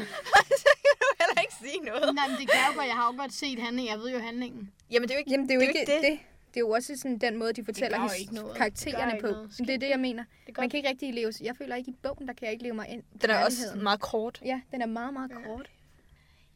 heller 1.20 1.40
ikke 1.44 1.56
sige 1.64 1.78
noget. 1.90 2.14
Nej, 2.19 2.26
men 2.28 2.36
det 2.40 2.46
kan 2.50 2.58
jeg 2.62 2.69
jo 2.70 2.75
godt. 2.78 2.86
Jeg 2.93 2.96
har 3.00 3.06
jo 3.12 3.14
godt 3.22 3.32
set 3.43 3.58
handlingen. 3.66 3.90
Jeg 3.93 3.98
ved 4.02 4.10
jo 4.16 4.19
handlingen. 4.19 4.70
Jamen, 4.90 5.08
det 5.08 5.14
er 5.14 5.19
jo 5.19 5.22
ikke 5.22 5.31
Jamen, 5.31 5.46
det 5.48 5.52
er 5.54 5.54
jo 5.54 5.60
Det 5.60 5.69
ikke 5.69 5.81
det. 5.93 5.96
ikke 6.04 6.10
det. 6.10 6.19
Det 6.50 6.56
er 6.56 6.61
jo 6.61 6.70
også 6.70 6.97
sådan 6.97 7.19
den 7.19 7.37
måde, 7.37 7.52
de 7.52 7.64
fortæller 7.64 7.99
his- 7.99 8.20
ikke 8.20 8.35
noget. 8.35 8.49
Det 8.49 8.56
karaktererne 8.56 9.12
ikke 9.12 9.26
på. 9.26 9.31
noget. 9.32 9.58
Det 9.58 9.70
er 9.70 9.79
det, 9.79 9.88
jeg 9.88 10.00
mener. 10.00 10.25
Det 10.47 10.58
Man 10.58 10.70
kan 10.70 10.76
ikke 10.76 10.88
rigtig 10.88 11.14
leve... 11.14 11.32
Jeg 11.43 11.56
føler 11.56 11.76
ikke 11.76 11.91
i 11.91 11.94
bogen, 12.02 12.29
der 12.29 12.35
kan 12.35 12.44
jeg 12.44 12.52
ikke 12.52 12.62
leve 12.62 12.75
mig 12.75 12.88
ind. 12.88 13.02
i 13.14 13.19
Den 13.19 13.31
er 13.31 13.44
også 13.44 13.62
meget 13.82 14.00
kort. 14.00 14.41
Ja, 14.44 14.61
den 14.70 14.82
er 14.82 14.87
meget, 14.87 15.12
meget 15.12 15.32
kort. 15.47 15.70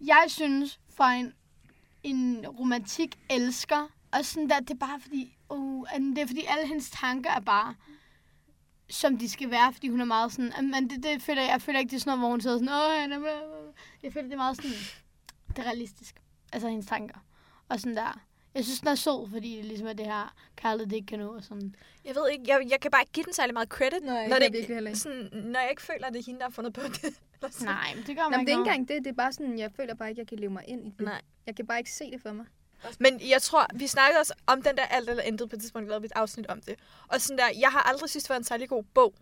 Jeg 0.00 0.24
synes, 0.28 0.80
for 0.90 1.04
en, 1.04 1.32
en 2.02 2.46
romantik 2.48 3.16
elsker, 3.30 3.88
og 4.12 4.24
sådan 4.24 4.48
der, 4.48 4.60
det 4.60 4.70
er 4.70 4.74
bare 4.74 5.00
fordi, 5.00 5.36
uh, 5.50 5.86
det 5.98 6.18
er 6.18 6.26
fordi 6.26 6.44
alle 6.48 6.66
hendes 6.68 6.90
tanker 6.90 7.30
er 7.30 7.40
bare, 7.40 7.74
som 8.90 9.18
de 9.18 9.30
skal 9.30 9.50
være, 9.50 9.72
fordi 9.72 9.88
hun 9.88 10.00
er 10.00 10.04
meget 10.04 10.32
sådan, 10.32 10.52
"Ah, 10.52 10.64
men 10.64 10.90
det, 10.90 11.02
det 11.02 11.22
føler 11.22 11.42
jeg, 11.42 11.50
jeg 11.50 11.62
føler 11.62 11.78
ikke, 11.78 11.90
det 11.90 11.96
er 11.96 12.00
sådan 12.00 12.08
noget, 12.10 12.20
hvor 12.20 12.28
hun 12.30 12.40
sidder 12.40 12.56
sådan, 12.56 12.68
åh, 12.68 13.24
er. 13.26 13.62
Jeg 14.02 14.12
føler, 14.12 14.24
det 14.26 14.32
er 14.32 14.36
meget 14.36 14.56
sådan, 14.56 14.70
det 15.48 15.58
er 15.58 15.62
realistisk. 15.66 16.14
Altså 16.52 16.68
hendes 16.68 16.86
tanker. 16.86 17.18
Og 17.68 17.80
sådan 17.80 17.96
der. 17.96 18.20
Jeg 18.54 18.64
synes, 18.64 18.80
den 18.80 18.88
er 18.88 18.94
sød, 18.94 19.30
fordi 19.30 19.56
det 19.56 19.64
ligesom 19.64 19.86
er 19.86 19.92
det 19.92 20.06
her, 20.06 20.34
kærlighed, 20.56 20.90
det 20.90 20.96
ikke 20.96 21.06
kan 21.06 21.18
nå. 21.18 21.36
Og 21.36 21.44
sådan. 21.44 21.74
Jeg 22.04 22.14
ved 22.14 22.30
ikke, 22.30 22.44
jeg, 22.48 22.66
jeg 22.70 22.80
kan 22.80 22.90
bare 22.90 23.02
ikke 23.02 23.12
give 23.12 23.24
den 23.24 23.32
særlig 23.32 23.54
meget 23.54 23.68
credit. 23.68 24.02
Nej, 24.02 24.28
når, 24.28 24.36
det 24.36 24.42
det, 24.42 24.52
virkelig 24.52 24.76
heller 24.76 24.90
ikke. 24.90 25.00
sådan, 25.00 25.30
når 25.32 25.60
jeg 25.60 25.70
ikke 25.70 25.82
føler, 25.82 26.06
at 26.06 26.12
det 26.12 26.20
er 26.20 26.24
hende, 26.26 26.40
der 26.40 26.46
har 26.46 26.50
fundet 26.50 26.72
på 26.72 26.80
det. 26.82 27.14
Nej, 27.62 27.94
men 27.94 28.04
det 28.06 28.16
gør 28.16 28.22
man 28.22 28.30
Nå, 28.30 28.36
men 28.36 28.46
det 28.46 28.52
er 28.52 28.58
ikke 28.58 28.70
engang 28.70 28.88
det. 28.88 29.04
Det 29.04 29.10
er 29.10 29.14
bare 29.14 29.32
sådan, 29.32 29.58
jeg 29.58 29.70
føler 29.76 29.94
bare 29.94 30.08
ikke, 30.08 30.20
jeg 30.20 30.28
kan 30.28 30.38
leve 30.38 30.50
mig 30.50 30.64
ind 30.68 30.86
i 30.86 30.90
det. 30.90 31.00
Nej. 31.00 31.20
Jeg 31.46 31.56
kan 31.56 31.66
bare 31.66 31.78
ikke 31.78 31.92
se 31.92 32.10
det 32.10 32.22
for 32.22 32.32
mig. 32.32 32.46
Men 32.98 33.20
jeg 33.30 33.42
tror, 33.42 33.66
vi 33.74 33.86
snakkede 33.86 34.20
også 34.20 34.34
om 34.46 34.62
den 34.62 34.76
der 34.76 34.84
alt 34.84 35.10
eller 35.10 35.22
intet 35.22 35.50
på 35.50 35.56
et 35.56 35.60
tidspunkt, 35.60 35.88
lavede 35.88 36.02
vi 36.02 36.06
et 36.06 36.12
afsnit 36.14 36.46
om 36.46 36.60
det. 36.60 36.74
Og 37.08 37.20
sådan 37.20 37.38
der, 37.38 37.44
jeg 37.60 37.68
har 37.68 37.80
aldrig 37.80 38.10
synes, 38.10 38.24
det 38.24 38.30
var 38.30 38.36
en 38.36 38.44
særlig 38.44 38.68
god 38.68 38.84
bog. 38.94 39.14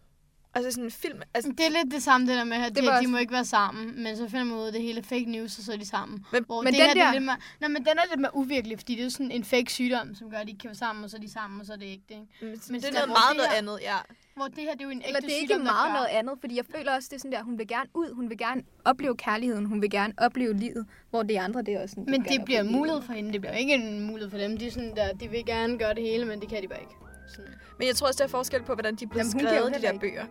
Altså 0.54 0.70
sådan 0.70 0.84
en 0.84 0.90
film. 0.90 1.20
Altså, 1.34 1.50
Det 1.58 1.66
er 1.66 1.70
lidt 1.82 1.94
det 1.94 2.02
samme, 2.02 2.26
det 2.26 2.36
der 2.36 2.44
med, 2.44 2.56
at 2.56 2.68
Det 2.74 2.82
de, 2.82 2.86
var 2.86 2.92
de 2.92 2.98
også- 2.98 3.08
må 3.10 3.18
ikke 3.18 3.32
være 3.32 3.44
sammen, 3.44 4.02
men 4.02 4.16
så 4.16 4.28
finder 4.28 4.44
man 4.44 4.56
ud 4.56 4.62
af, 4.62 4.66
at 4.68 4.74
det 4.74 4.82
hele 4.82 4.98
er 4.98 5.02
fake 5.02 5.24
news, 5.24 5.58
og 5.58 5.64
så 5.64 5.72
er 5.72 5.76
de 5.76 5.86
sammen. 5.86 6.24
Men- 6.32 6.44
Hvor 6.46 6.62
men 6.62 6.72
det 6.72 6.80
den 6.80 6.86
her, 6.86 6.94
det 6.94 7.02
er 7.02 7.04
der- 7.06 7.12
lidt 7.12 7.24
mere, 7.24 7.36
nej, 7.60 7.68
men 7.68 7.76
den 7.84 7.88
er 7.88 8.02
lidt 8.10 8.20
mere 8.20 8.36
uvirkelig, 8.36 8.78
fordi 8.78 8.92
det 8.94 9.00
er 9.00 9.04
jo 9.04 9.10
sådan 9.10 9.30
en 9.30 9.44
fake 9.44 9.72
sygdom, 9.72 10.14
som 10.14 10.30
gør, 10.30 10.38
at 10.38 10.46
de 10.46 10.50
ikke 10.50 10.60
kan 10.60 10.68
være 10.68 10.74
sammen, 10.86 11.04
og 11.04 11.10
så 11.10 11.16
er 11.16 11.20
de 11.20 11.32
sammen, 11.32 11.60
og 11.60 11.66
så 11.66 11.72
er 11.72 11.76
det 11.76 11.86
ikke 11.86 12.04
det. 12.08 12.14
Ikke? 12.14 12.60
men 12.70 12.80
det 12.80 12.88
er 12.88 12.92
noget 12.92 13.06
hvor 13.06 13.06
meget 13.06 13.28
det 13.30 13.36
noget 13.36 13.50
her- 13.50 13.58
andet, 13.58 13.78
ja. 13.82 13.96
Hvor 14.36 14.46
det 14.48 14.58
her, 14.58 14.72
det 14.72 14.80
er 14.80 14.84
jo 14.84 14.90
en 14.90 14.98
ægte 14.98 15.06
Eller 15.08 15.20
det 15.20 15.32
er 15.32 15.36
ikke 15.36 15.54
sygdom, 15.54 15.64
der 15.66 15.72
meget 15.72 15.88
gør. 15.88 15.94
noget 15.94 16.08
andet, 16.18 16.34
fordi 16.40 16.56
jeg 16.56 16.64
føler 16.76 16.94
også, 16.96 17.08
det 17.10 17.16
er 17.16 17.20
sådan 17.20 17.32
der, 17.32 17.42
hun 17.42 17.58
vil 17.58 17.68
gerne 17.68 17.88
ud, 17.94 18.14
hun 18.14 18.30
vil 18.30 18.38
gerne 18.38 18.62
opleve 18.84 19.16
kærligheden, 19.16 19.66
hun 19.66 19.82
vil 19.82 19.90
gerne 19.90 20.12
opleve 20.18 20.52
livet, 20.54 20.86
hvor 21.10 21.22
det 21.22 21.36
andre, 21.36 21.62
det 21.62 21.74
er 21.74 21.82
også 21.82 21.92
sådan, 21.92 22.04
Men 22.10 22.24
det 22.24 22.44
bliver 22.44 22.60
en 22.60 22.72
mulighed 22.72 23.02
for 23.02 23.12
hende, 23.12 23.32
det 23.32 23.40
bliver 23.40 23.54
ikke 23.54 23.74
en 23.74 24.00
mulighed 24.06 24.30
for 24.30 24.38
dem. 24.38 24.56
De, 24.58 24.66
er 24.66 24.70
sådan 24.70 24.96
der, 24.96 25.12
de 25.12 25.28
vil 25.30 25.46
gerne 25.46 25.78
gøre 25.78 25.94
det 25.94 26.02
hele, 26.02 26.24
men 26.24 26.40
det 26.40 26.48
kan 26.48 26.62
de 26.62 26.68
bare 26.68 26.80
ikke. 26.80 26.92
Sådan. 27.36 27.50
Men 27.78 27.86
jeg 27.88 27.96
tror 27.96 28.06
også, 28.06 28.18
der 28.18 28.24
er 28.24 28.28
forskel 28.28 28.62
på, 28.62 28.74
hvordan 28.74 28.94
de 28.94 29.06
Jamen, 29.16 29.32
jo 29.32 29.38
skrevet, 29.38 29.74
de 29.74 29.82
der 29.82 29.98
bøger. 29.98 30.24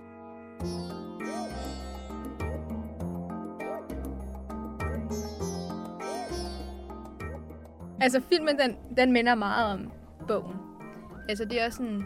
Altså 8.01 8.22
filmen, 8.30 8.60
den, 8.60 8.77
den 8.98 9.12
minder 9.12 9.36
meget 9.36 9.74
om 9.74 9.91
bogen. 10.27 10.56
Altså 11.30 11.46
det 11.46 11.62
er 11.62 11.65
også 11.65 11.77
sådan, 11.77 12.03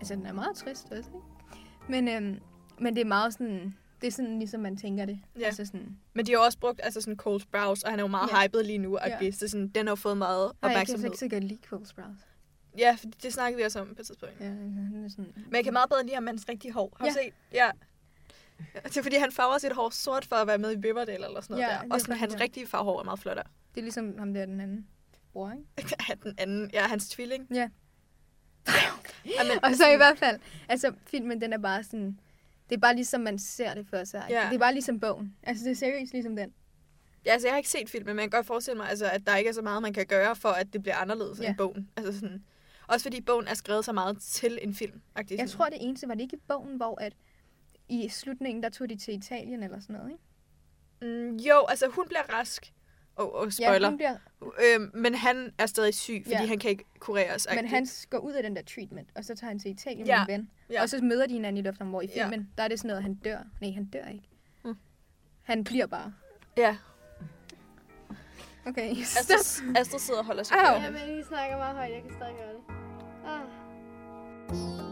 altså 0.00 0.14
den 0.14 0.26
er 0.26 0.32
meget 0.32 0.56
trist 0.56 0.84
også, 0.90 0.96
ikke? 0.96 1.26
Men, 1.88 2.08
øhm, 2.08 2.40
men 2.80 2.94
det 2.96 3.00
er 3.00 3.04
meget 3.06 3.32
sådan, 3.32 3.74
det 4.00 4.06
er 4.06 4.10
sådan 4.12 4.38
ligesom 4.38 4.60
man 4.60 4.76
tænker 4.76 5.04
det. 5.04 5.18
Ja. 5.38 5.44
Altså 5.44 5.66
sådan, 5.66 5.96
Men 6.14 6.26
de 6.26 6.32
har 6.32 6.38
også 6.38 6.58
brugt 6.58 6.80
altså 6.82 7.00
sådan 7.00 7.16
Cole 7.16 7.40
Sprouse, 7.40 7.86
og 7.86 7.90
han 7.90 7.98
er 7.98 8.02
jo 8.02 8.08
meget 8.08 8.30
Ja. 8.32 8.42
hyped 8.46 8.62
lige 8.64 8.78
nu. 8.78 8.96
Og 8.96 9.08
Ja. 9.08 9.18
ja. 9.24 9.30
så 9.30 9.48
sådan, 9.48 9.68
den 9.68 9.86
har 9.86 9.94
fået 9.94 10.16
meget 10.16 10.52
nej, 10.62 10.70
jeg 10.70 10.70
kan 10.70 10.70
opmærksomhed. 10.70 11.04
ikke 11.06 11.18
så 11.18 11.28
godt 11.28 11.44
lide 11.44 11.60
Cole 11.68 11.86
Sprouse. 11.86 12.24
Ja, 12.78 12.96
for 13.00 13.06
det 13.22 13.32
snakkede 13.32 13.58
vi 13.58 13.64
også 13.64 13.80
om 13.80 13.86
på 13.86 13.94
et 14.00 14.06
tidspunkt. 14.06 14.34
Ja, 14.40 14.44
han 14.46 15.02
er 15.04 15.08
sådan, 15.08 15.32
Men 15.36 15.54
jeg 15.54 15.64
kan 15.64 15.72
meget 15.72 15.88
bedre 15.88 16.02
lide 16.02 16.14
ham, 16.14 16.26
hans 16.26 16.44
rigtige 16.48 16.72
hår. 16.72 16.96
Har 17.00 17.06
du 17.06 17.12
Ja. 17.18 17.22
set? 17.24 17.32
Ja. 17.52 17.70
Ja, 18.74 18.80
Det 18.84 18.96
er 18.96 19.02
fordi, 19.02 19.16
han 19.16 19.32
farver 19.32 19.58
sit 19.58 19.72
hår 19.72 19.90
sort 19.90 20.24
for 20.24 20.36
at 20.36 20.46
være 20.46 20.58
med 20.58 20.72
i 20.72 20.76
Riverdale 20.88 21.24
eller 21.26 21.40
sådan 21.40 21.54
noget 21.54 21.62
Ja, 21.68 21.72
der. 21.74 21.80
det 21.82 21.90
er 21.90 21.94
Og 21.94 22.00
sådan, 22.00 22.12
faktisk 22.18 22.32
hans 22.32 22.40
rigtige 22.42 22.66
farvehår 22.66 23.00
er 23.00 23.04
meget 23.04 23.18
flottere. 23.20 23.46
det 23.74 23.80
er 23.80 23.82
ligesom 23.82 24.18
ham 24.18 24.34
der, 24.34 24.46
den 24.46 24.60
anden 24.60 24.86
bror, 25.32 25.52
ikke? 25.78 25.96
Ja, 26.08 26.14
den 26.22 26.34
anden, 26.38 26.70
ja, 26.72 26.82
hans 26.86 27.08
tvilling. 27.08 27.46
Ja. 27.54 27.68
Jamen, 29.38 29.64
Og 29.64 29.74
så 29.74 29.88
i 29.92 29.96
hvert 29.96 30.18
fald, 30.18 30.38
altså 30.68 30.92
filmen, 31.06 31.40
den 31.40 31.52
er 31.52 31.58
bare 31.58 31.82
sådan, 31.84 32.18
det 32.70 32.76
er 32.76 32.80
bare 32.80 32.94
ligesom 32.94 33.20
man 33.20 33.38
ser 33.38 33.74
det 33.74 33.86
for 33.90 34.04
sig. 34.04 34.26
Ja. 34.30 34.46
Det 34.48 34.54
er 34.54 34.58
bare 34.58 34.72
ligesom 34.72 35.00
bogen. 35.00 35.36
Altså 35.42 35.64
det 35.64 35.70
er 35.70 35.74
seriøst 35.76 36.12
ligesom 36.12 36.36
den. 36.36 36.52
Ja, 37.26 37.30
altså, 37.32 37.48
jeg 37.48 37.52
har 37.52 37.56
ikke 37.58 37.70
set 37.70 37.90
filmen, 37.90 38.16
men 38.16 38.22
jeg 38.22 38.30
kan 38.30 38.38
godt 38.38 38.46
forestille 38.46 38.76
mig, 38.76 38.88
altså, 38.88 39.06
at 39.10 39.26
der 39.26 39.36
ikke 39.36 39.48
er 39.50 39.54
så 39.54 39.62
meget, 39.62 39.82
man 39.82 39.92
kan 39.92 40.06
gøre 40.06 40.36
for, 40.36 40.48
at 40.48 40.72
det 40.72 40.82
bliver 40.82 40.96
anderledes 40.96 41.40
Ja. 41.40 41.48
end 41.48 41.56
bogen. 41.56 41.88
Altså 41.96 42.12
sådan... 42.14 42.44
Også 42.88 43.04
fordi 43.04 43.20
bogen 43.20 43.46
er 43.48 43.54
skrevet 43.54 43.84
så 43.84 43.92
meget 43.92 44.18
til 44.22 44.58
en 44.62 44.74
film. 44.74 45.00
Jeg 45.30 45.48
tror, 45.50 45.64
det 45.64 45.78
eneste 45.80 46.08
var 46.08 46.14
det 46.14 46.20
ikke 46.22 46.36
i 46.36 46.40
bogen, 46.48 46.76
hvor 46.76 47.00
at 47.00 47.12
i 47.92 48.08
slutningen, 48.08 48.62
der 48.62 48.68
tog 48.68 48.88
de 48.88 48.96
til 48.96 49.14
Italien 49.14 49.62
eller 49.62 49.80
sådan 49.80 49.96
noget, 49.96 50.10
ikke? 50.10 50.22
Mm, 51.30 51.36
jo, 51.36 51.66
altså 51.68 51.88
hun 51.88 52.04
bliver 52.08 52.22
rask. 52.38 52.72
Oh, 53.16 53.28
oh, 53.42 53.50
spoiler. 53.50 53.72
Ja, 53.80 53.88
hun 53.88 53.96
bliver, 53.96 54.16
øhm, 54.74 54.90
men 54.94 55.14
han 55.14 55.52
er 55.58 55.66
stadig 55.66 55.94
syg, 55.94 56.22
fordi 56.24 56.34
Ja. 56.34 56.40
ja. 56.40 56.46
han 56.48 56.58
kan 56.58 56.70
ikke 56.70 56.84
kureres. 56.98 57.48
men 57.54 57.66
han 57.66 57.86
går 58.10 58.18
ud 58.18 58.32
af 58.32 58.42
den 58.42 58.56
der 58.56 58.62
treatment, 58.62 59.08
og 59.16 59.24
så 59.24 59.34
tager 59.34 59.48
han 59.48 59.58
til 59.58 59.70
Italien 59.70 60.06
Ja, 60.06 60.24
med 60.26 60.34
en 60.34 60.40
ven. 60.40 60.50
ja. 60.70 60.82
Og 60.82 60.88
så 60.88 60.98
møder 61.02 61.26
de 61.26 61.32
hinanden 61.32 61.56
i 61.58 61.62
lufthavnen, 61.66 61.90
hvor 61.90 62.02
i 62.02 62.08
Ja. 62.16 62.22
filmen, 62.24 62.48
der 62.58 62.64
er 62.64 62.68
det 62.68 62.78
sådan 62.78 62.88
noget, 62.88 62.98
at 62.98 63.02
han 63.02 63.14
dør. 63.14 63.38
Nej, 63.60 63.70
han 63.70 63.84
dør 63.84 64.06
ikke. 64.08 64.28
Mm. 64.64 64.74
Han 65.42 65.64
bliver 65.64 65.86
bare. 65.86 66.14
Ja. 66.56 66.76
Okay, 68.66 68.90
Astrid, 69.00 69.76
Astrid 69.80 69.98
sidder 69.98 70.20
og 70.20 70.26
holder 70.26 70.42
sig. 70.42 70.56
Ja, 70.56 70.90
men 70.90 71.18
I 71.18 71.22
snakker 71.22 71.56
meget 71.56 71.76
højt. 71.76 71.90
Jeg 71.92 72.02
kan 72.02 72.10
stadig 72.16 72.34
gøre 72.36 72.52
det. 72.52 72.60
Ah. 73.26 74.91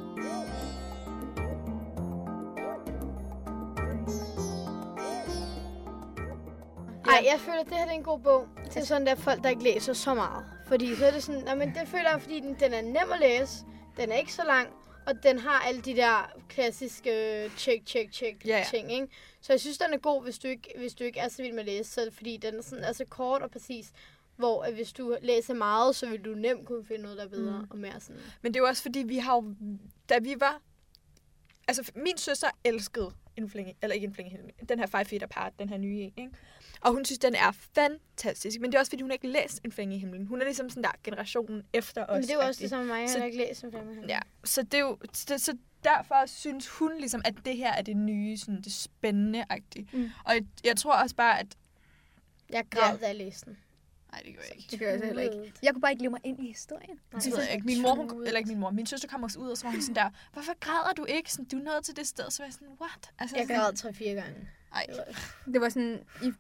Ej, 7.21 7.27
jeg 7.33 7.41
føler, 7.41 7.61
at 7.61 7.67
det 7.67 7.77
her 7.77 7.85
det 7.85 7.93
er 7.93 7.97
en 7.97 8.03
god 8.03 8.21
bog 8.21 8.49
til 8.71 8.87
sådan 8.87 9.07
der 9.07 9.15
folk, 9.15 9.43
der 9.43 9.49
ikke 9.49 9.63
læser 9.63 9.93
så 9.93 10.15
meget. 10.15 10.45
Fordi 10.67 10.97
så 10.97 11.07
er 11.07 11.11
det 11.11 11.23
sådan, 11.23 11.41
"Nå, 11.45 11.55
men 11.55 11.69
det 11.75 11.89
føler 11.89 12.11
jeg, 12.11 12.23
fordi 12.23 12.41
den, 12.41 12.57
den 12.61 12.73
er 12.75 12.83
nem 12.83 13.13
at 13.13 13.21
læse, 13.21 13.65
den 13.97 14.13
er 14.13 14.17
ikke 14.17 14.33
så 14.33 14.43
lang, 14.47 14.69
og 15.07 15.23
den 15.23 15.39
har 15.39 15.61
alle 15.61 15.81
de 15.81 15.97
der 15.97 16.33
klassiske 16.49 17.51
check, 17.57 17.87
check, 17.87 18.13
check 18.13 18.47
Ja, 18.47 18.59
ja. 18.59 18.65
ting, 18.71 18.93
ikke? 18.93 19.07
Så 19.41 19.53
jeg 19.53 19.61
synes, 19.61 19.79
den 19.79 19.95
er 19.95 19.99
god, 19.99 20.23
hvis 20.23 20.39
du 20.39 20.49
ikke, 20.49 20.73
hvis 20.79 20.95
du 20.95 21.05
ikke 21.05 21.21
er 21.21 21.29
så 21.29 21.43
vild 21.43 21.53
med 21.53 21.61
at 21.61 21.67
læse, 21.67 21.91
så 21.91 22.01
er 22.01 22.11
fordi 22.13 22.37
den 22.37 22.55
er 22.59 22.63
sådan, 22.63 22.85
altså 22.85 23.05
kort 23.05 23.43
og 23.43 23.51
præcis. 23.51 23.93
Hvor 24.37 24.63
at 24.63 24.75
hvis 24.75 24.93
du 24.93 25.17
læser 25.23 25.55
meget, 25.55 25.97
så 25.97 26.07
vil 26.09 26.25
du 26.25 26.35
nemt 26.35 26.67
kunne 26.67 26.85
finde 26.87 27.03
noget, 27.03 27.19
der 27.19 27.25
er 27.25 27.29
bedre 27.29 27.53
Mm. 27.53 27.59
mm. 27.59 27.67
og 27.71 27.79
mere 27.79 28.01
sådan. 28.01 28.21
Men 28.43 28.55
det 28.55 28.61
er 28.61 28.63
jo 28.65 28.69
også 28.69 28.83
fordi, 28.83 28.99
vi 28.99 29.17
har 29.19 29.35
jo, 29.35 29.55
da 30.09 30.19
vi 30.19 30.35
var... 30.39 30.61
Altså, 31.69 31.93
min 31.95 32.19
søster 32.19 32.49
elskede 32.65 33.13
Indflinge, 33.37 33.77
eller 33.83 33.95
ikke 33.95 34.05
Indflinge, 34.05 34.39
den 34.69 34.79
her 34.79 34.87
Five 34.87 35.05
Feet 35.05 35.23
Apart, 35.23 35.53
den 35.59 35.69
her 35.69 35.79
nye 35.79 36.01
en, 36.01 36.13
ikke? 36.17 36.31
Og 36.81 36.93
hun 36.93 37.05
synes, 37.05 37.19
den 37.19 37.35
er 37.35 37.53
fantastisk. 37.53 38.61
Men 38.61 38.71
det 38.73 38.77
er 38.77 38.81
også, 38.81 38.91
fordi 38.91 39.03
hun 39.03 39.11
ikke 39.11 39.27
har 39.27 39.33
læst 39.33 39.61
Indflinge 39.65 39.97
i 39.97 39.99
himlen. 39.99 40.27
Hun 40.27 40.41
er 40.41 40.45
ligesom 40.45 40.71
sådan 40.71 40.83
der 40.83 40.91
generationen 41.05 41.63
efter 41.73 42.07
os. 42.07 42.15
Men 42.15 42.23
det 42.23 42.31
er 42.31 42.35
jo 42.35 42.41
også 42.41 42.63
det 42.63 42.71
samme 42.71 42.87
med 42.87 42.95
mig. 42.95 43.03
Jeg 43.03 43.21
har 43.21 43.27
ikke 43.27 43.39
læst 43.39 43.65
om 43.65 43.71
det. 43.71 44.09
Ja, 44.09 44.21
så 44.45 44.63
det 44.63 44.75
er 44.75 44.79
jo... 44.79 44.99
Det, 45.29 45.41
så 45.41 45.57
derfor 45.85 46.27
synes 46.27 46.69
hun 46.69 46.97
ligesom, 46.99 47.23
at 47.25 47.35
det 47.45 47.57
her 47.57 47.73
er 47.73 47.83
det 47.83 47.97
nye, 47.97 48.37
sådan 48.37 48.63
det 48.63 48.73
spændende 48.73 49.45
-agtige. 49.53 49.85
Mm. 49.93 50.11
Og 50.25 50.35
jeg, 50.35 50.45
jeg 50.65 50.77
tror 50.77 50.93
også 51.03 51.17
bare, 51.17 51.41
at... 51.41 51.47
Jeg 52.51 52.65
græd, 52.71 52.99
da 52.99 53.07
jeg 53.07 53.17
læste 53.17 53.47
den. 53.47 53.59
Nej, 54.13 54.23
det 54.25 54.35
gør 54.35 54.43
jeg 54.49 54.57
ikke. 54.57 54.69
Det 54.71 54.79
gør 54.79 54.91
jeg 54.91 55.01
heller 55.01 55.23
ikke. 55.23 55.53
Jeg 55.63 55.73
kunne 55.73 55.81
bare 55.81 55.93
ikke 55.93 56.03
leve 56.03 56.11
mig 56.11 56.21
ind 56.25 56.41
i 56.45 56.47
historien. 56.49 57.01
Det 57.15 57.33
ved 57.33 57.43
jeg 57.43 57.53
ikke. 57.55 57.67
Min 57.67 57.83
mor, 57.83 57.95
hun, 57.95 58.27
eller 58.27 58.39
ikke 58.39 58.49
min 58.49 58.59
mor, 58.59 58.71
min 58.71 58.87
søster 58.87 59.09
kom 59.09 59.23
også 59.23 59.39
ud, 59.39 59.51
og 59.51 59.57
så 59.59 59.65
var 59.65 59.71
hun 59.71 59.81
sådan 59.83 59.95
der, 59.95 60.11
hvorfor 60.33 60.53
græder 60.61 60.93
du 60.97 61.05
ikke? 61.05 61.33
Sådan, 61.33 61.45
du 61.45 61.59
er 61.59 61.63
nået 61.63 61.85
til 61.85 61.97
det 61.97 62.07
sted. 62.07 62.31
Så 62.31 62.43
var 62.43 62.47
jeg 62.47 62.53
sådan, 62.53 62.69
what? 62.81 63.11
Altså, 63.19 63.37
Jeg 63.37 63.47
græd 63.49 63.73
tre-fire 63.73 64.15
gange. 64.15 64.49
Ej. 64.75 64.87
Det 65.53 65.61
var- 65.61 65.69
sådan... 65.69 66.03
I, 66.23 66.33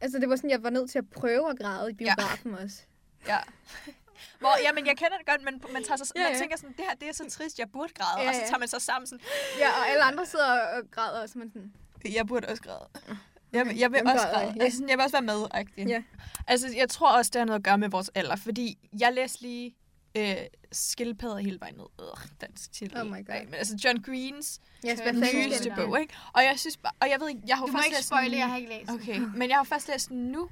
altså, 0.00 0.18
det 0.18 0.28
var 0.28 0.36
sådan, 0.36 0.50
jeg 0.50 0.62
var 0.62 0.70
nødt 0.70 0.90
til 0.90 0.98
at 0.98 1.10
prøve 1.10 1.50
at 1.50 1.58
græde 1.58 1.90
i 1.90 1.94
biografen 1.94 2.50
ja. 2.54 2.62
også. 2.62 2.82
Ja. 3.26 3.38
Hvor, 4.38 4.62
ja, 4.62 4.72
men 4.72 4.86
jeg 4.86 4.96
kender 4.96 5.16
det 5.18 5.26
godt, 5.26 5.42
men 5.44 5.62
man, 5.72 5.84
tager 5.84 5.96
sig, 5.96 6.06
Ja, 6.16 6.22
ja, 6.22 6.28
man 6.30 6.38
tænker 6.38 6.56
sådan, 6.56 6.74
det 6.76 6.84
her 6.88 6.94
det 6.94 7.08
er 7.08 7.12
så 7.12 7.30
trist, 7.30 7.58
jeg 7.58 7.70
burde 7.72 7.92
græde. 7.94 8.18
Ja, 8.20 8.22
Ja, 8.24 8.28
og 8.28 8.34
så 8.34 8.40
tager 8.40 8.58
man 8.58 8.68
sig 8.68 8.82
sammen 8.82 9.06
sådan, 9.06 9.24
Ja, 9.58 9.68
og 9.70 9.88
alle 9.88 10.02
andre 10.02 10.26
sidder 10.26 10.52
og 10.60 10.90
græder, 10.90 11.22
og 11.22 11.28
så 11.28 11.38
man 11.38 11.50
sådan... 11.52 11.72
jeg 12.14 12.26
burde 12.26 12.48
også 12.48 12.62
græde. 12.62 12.88
Jeg, 13.52 13.66
vil- 13.66 13.76
jeg 13.76 13.92
vil 13.92 14.00
også 14.06 14.28
jeg. 14.28 14.54
Ja. 14.56 14.62
Altså, 14.64 14.76
sådan, 14.76 14.88
jeg 14.88 14.98
vil 14.98 15.02
også 15.04 15.16
være 15.20 15.22
med. 15.22 15.44
-agtig. 15.54 15.88
Ja. 15.88 16.02
Altså, 16.46 16.68
jeg 16.76 16.88
tror 16.88 17.16
også, 17.16 17.30
det 17.34 17.38
har 17.40 17.46
noget 17.46 17.58
at 17.60 17.64
gøre 17.64 17.78
med 17.78 17.88
vores 17.88 18.10
alder, 18.14 18.36
fordi 18.36 18.78
jeg 19.00 19.12
læste 19.12 19.42
lige 19.42 19.74
øh, 20.16 20.36
skildpadder 20.72 21.36
hele 21.38 21.60
vejen 21.60 21.74
ned. 21.74 21.84
Øh, 22.00 22.06
dansk 22.40 22.72
titel. 22.72 23.00
Oh 23.00 23.06
my 23.06 23.10
God. 23.10 23.24
Ej, 23.28 23.44
men 23.44 23.54
altså 23.54 23.76
John 23.84 24.02
Greens 24.02 24.60
Jeg 24.84 24.98
fanden 25.04 25.22
nyeste 25.34 25.72
bog, 25.76 26.00
ikke? 26.00 26.14
Og 26.32 26.42
jeg 26.42 26.54
synes 26.58 26.76
bare, 26.76 26.92
og 27.00 27.08
jeg 27.10 27.20
ved 27.20 27.28
ikke, 27.28 27.40
jeg 27.46 27.56
har 27.56 27.62
jo 27.62 27.66
Du 27.66 27.72
må 27.72 27.78
først 27.78 27.86
ikke 27.86 27.96
læst 27.96 28.08
spoile, 28.08 28.36
jeg 28.36 28.48
har 28.48 28.56
ikke 28.56 28.68
læst. 28.68 28.90
Okay, 28.90 29.18
men 29.36 29.48
jeg 29.50 29.56
har 29.56 29.64
først 29.64 29.88
læst 29.88 30.08
den 30.08 30.18
nu, 30.32 30.48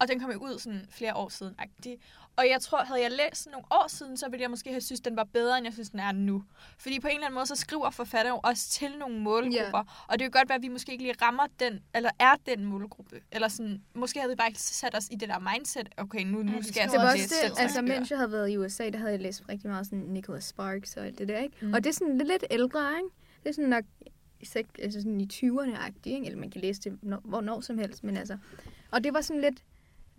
og 0.00 0.08
den 0.08 0.20
kom 0.20 0.30
jo 0.30 0.38
ud 0.38 0.58
sådan 0.58 0.86
flere 0.90 1.16
år 1.16 1.28
siden. 1.28 1.54
-agtig. 1.60 1.96
Og 2.36 2.48
jeg 2.48 2.60
tror, 2.60 2.84
havde 2.84 3.02
jeg 3.02 3.10
læst 3.10 3.44
den 3.44 3.52
nogle 3.52 3.66
år 3.70 3.88
siden, 3.88 4.16
så 4.16 4.28
ville 4.28 4.42
jeg 4.42 4.50
måske 4.50 4.70
have 4.70 4.80
synes, 4.80 5.00
den 5.00 5.16
var 5.16 5.24
bedre, 5.24 5.58
end 5.58 5.66
jeg 5.66 5.72
synes, 5.72 5.90
den 5.90 6.00
er 6.00 6.12
nu. 6.12 6.44
Fordi 6.78 7.00
på 7.00 7.08
en 7.08 7.14
eller 7.14 7.26
anden 7.26 7.34
måde, 7.34 7.46
så 7.46 7.56
skriver 7.56 7.90
forfatter 7.90 8.32
jo 8.32 8.40
også 8.42 8.68
til 8.70 8.98
nogle 8.98 9.20
målgrupper. 9.20 9.84
Yeah. 9.84 10.08
Og 10.08 10.18
det 10.18 10.20
kan 10.20 10.30
godt 10.30 10.48
være, 10.48 10.56
at 10.56 10.62
vi 10.62 10.68
måske 10.68 10.92
ikke 10.92 11.04
lige 11.04 11.14
rammer 11.22 11.46
den, 11.60 11.80
eller 11.94 12.10
er 12.18 12.34
den 12.46 12.64
målgruppe. 12.64 13.20
Eller 13.32 13.48
sådan, 13.48 13.82
måske 13.94 14.20
havde 14.20 14.32
vi 14.32 14.36
bare 14.36 14.48
ikke 14.48 14.60
sat 14.60 14.96
os 14.96 15.08
i 15.10 15.14
det 15.14 15.28
der 15.28 15.38
mindset, 15.54 15.88
okay, 15.96 16.24
nu, 16.24 16.42
nu 16.42 16.52
Ja, 16.52 16.56
det 16.56 16.66
skal 16.66 16.80
jeg 16.80 16.90
Det 16.90 16.98
var 16.98 17.04
også 17.04 17.16
læse 17.16 17.34
det, 17.48 17.60
altså 17.60 17.82
mens 17.82 18.10
jeg 18.10 18.18
havde 18.18 18.32
været 18.32 18.50
i 18.50 18.58
USA, 18.58 18.88
der 18.88 18.98
havde 18.98 19.12
jeg 19.12 19.20
læst 19.20 19.42
rigtig 19.48 19.70
meget 19.70 19.86
sådan 19.86 19.98
Nicholas 19.98 20.44
Sparks 20.44 20.96
og 20.96 21.06
alt 21.06 21.18
det 21.18 21.28
der, 21.28 21.38
ikke? 21.38 21.66
Mm. 21.66 21.72
Og 21.72 21.84
det 21.84 21.90
er 21.90 21.94
sådan 21.94 22.18
lidt, 22.18 22.28
lidt 22.28 22.44
ældre, 22.50 22.96
ikke? 22.96 23.08
Det 23.42 23.48
er 23.48 23.52
sådan 23.52 23.70
nok 23.70 23.84
altså 24.78 25.00
sådan 25.00 25.20
i 25.20 25.28
20'erne-agtigt, 25.32 26.14
ikke? 26.14 26.26
Eller 26.26 26.38
man 26.38 26.50
kan 26.50 26.60
læse 26.60 26.80
det 26.80 26.98
når, 27.02 27.20
hvornår 27.24 27.60
som 27.60 27.78
helst, 27.78 28.04
men 28.04 28.16
altså... 28.16 28.38
Og 28.90 29.04
det 29.04 29.14
var 29.14 29.20
sådan 29.20 29.42
lidt 29.42 29.64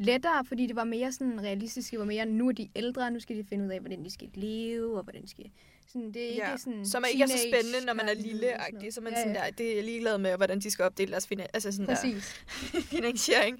lettere, 0.01 0.45
fordi 0.45 0.67
det 0.67 0.75
var 0.75 0.83
mere 0.83 1.11
sådan 1.11 1.41
realistisk. 1.43 1.91
Det 1.91 1.99
var 1.99 2.05
mere, 2.05 2.25
nu 2.25 2.47
er 2.47 2.51
de 2.51 2.69
ældre, 2.75 3.11
nu 3.11 3.19
skal 3.19 3.37
de 3.37 3.43
finde 3.43 3.65
ud 3.65 3.69
af, 3.69 3.79
hvordan 3.79 4.03
de 4.03 4.11
skal 4.11 4.29
leve, 4.33 4.97
og 4.97 5.03
hvordan 5.03 5.21
de 5.21 5.29
skal... 5.29 5.51
Sådan, 5.87 6.13
det 6.13 6.23
er 6.23 6.27
ikke 6.29 6.41
Ja, 6.49 6.57
sådan 6.57 6.85
Som 6.85 7.03
er 7.03 7.07
ikke 7.07 7.23
er 7.23 7.27
så 7.27 7.37
spændende, 7.51 7.85
når 7.85 7.93
man 7.93 8.09
er 8.09 8.13
lille 8.13 8.47
og 8.55 8.61
sådan 8.65 8.81
-agtig. 8.81 8.91
Så 8.91 9.01
man 9.01 9.13
Ja, 9.13 9.19
sådan 9.19 9.35
ja. 9.35 9.41
der, 9.41 9.51
det 9.51 9.79
er 9.79 9.83
ligeglad 9.83 10.17
med, 10.17 10.37
hvordan 10.37 10.59
de 10.59 10.71
skal 10.71 10.85
opdele 10.85 11.11
deres 11.11 11.27
fina- 11.31 11.45
altså 11.53 11.71
sådan 11.71 11.85
Præcis. 11.85 12.45
der 12.73 12.81
finansiering. 12.97 13.59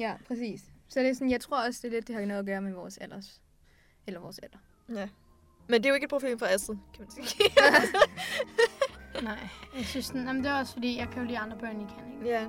Ja, 0.00 0.14
præcis. 0.28 0.60
Så 0.88 1.00
det 1.00 1.08
er 1.08 1.12
sådan, 1.14 1.30
jeg 1.30 1.40
tror 1.40 1.66
også, 1.66 1.80
det 1.82 1.88
er 1.88 1.92
lidt, 1.92 2.08
det 2.08 2.14
har 2.16 2.24
noget 2.24 2.40
at 2.40 2.46
gøre 2.46 2.62
med 2.62 2.72
vores 2.72 2.98
alders. 2.98 3.40
Eller 4.06 4.20
vores 4.20 4.38
alder. 4.38 4.58
Ja. 5.00 5.08
Men 5.68 5.82
det 5.82 5.86
er 5.86 5.90
jo 5.90 5.94
ikke 5.94 6.04
et 6.04 6.10
problem 6.10 6.38
for 6.38 6.46
Astrid, 6.46 6.76
kan 6.94 7.04
man 7.04 7.26
sige. 7.26 7.50
Nej, 9.22 9.38
jeg 9.76 9.84
synes 9.86 10.08
den, 10.10 10.26
jamen, 10.26 10.44
det 10.44 10.50
er 10.50 10.54
også 10.58 10.72
fordi, 10.72 10.96
jeg 10.96 11.08
kan 11.12 11.22
jo 11.22 11.26
lide 11.28 11.38
andre 11.38 11.56
børn, 11.58 11.80
I 11.80 11.84
kan, 11.84 12.12
ikke? 12.12 12.28
ja. 12.30 12.46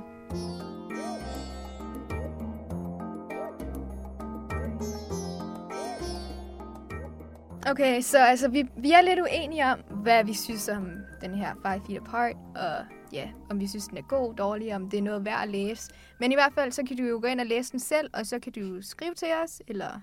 Okay, 7.69 8.01
så 8.01 8.17
altså, 8.17 8.47
vi, 8.47 8.63
vi 8.77 8.91
er 8.91 9.01
lidt 9.01 9.19
uenige 9.19 9.65
om, 9.65 9.79
hvad 9.79 10.23
vi 10.23 10.33
synes 10.33 10.69
om 10.69 10.89
den 11.21 11.35
her 11.35 11.53
Five 11.55 11.81
Feet 11.87 11.97
Apart, 12.01 12.35
og 12.55 12.85
ja, 13.13 13.29
om 13.49 13.59
vi 13.59 13.67
synes, 13.67 13.87
den 13.87 13.97
er 13.97 14.01
god, 14.01 14.33
dårlig, 14.35 14.75
om 14.75 14.89
det 14.89 14.97
er 14.97 15.01
noget 15.01 15.25
værd 15.25 15.41
at 15.43 15.49
læse. 15.49 15.91
Men 16.19 16.31
i 16.31 16.35
hvert 16.35 16.53
fald, 16.53 16.71
så 16.71 16.83
kan 16.87 16.97
du 16.97 17.03
jo 17.03 17.19
gå 17.21 17.27
ind 17.27 17.39
og 17.39 17.45
læse 17.45 17.71
den 17.71 17.79
selv, 17.79 18.09
og 18.13 18.25
så 18.25 18.39
kan 18.39 18.51
du 18.53 18.81
skrive 18.81 19.13
til 19.13 19.27
os, 19.43 19.61
eller 19.67 20.01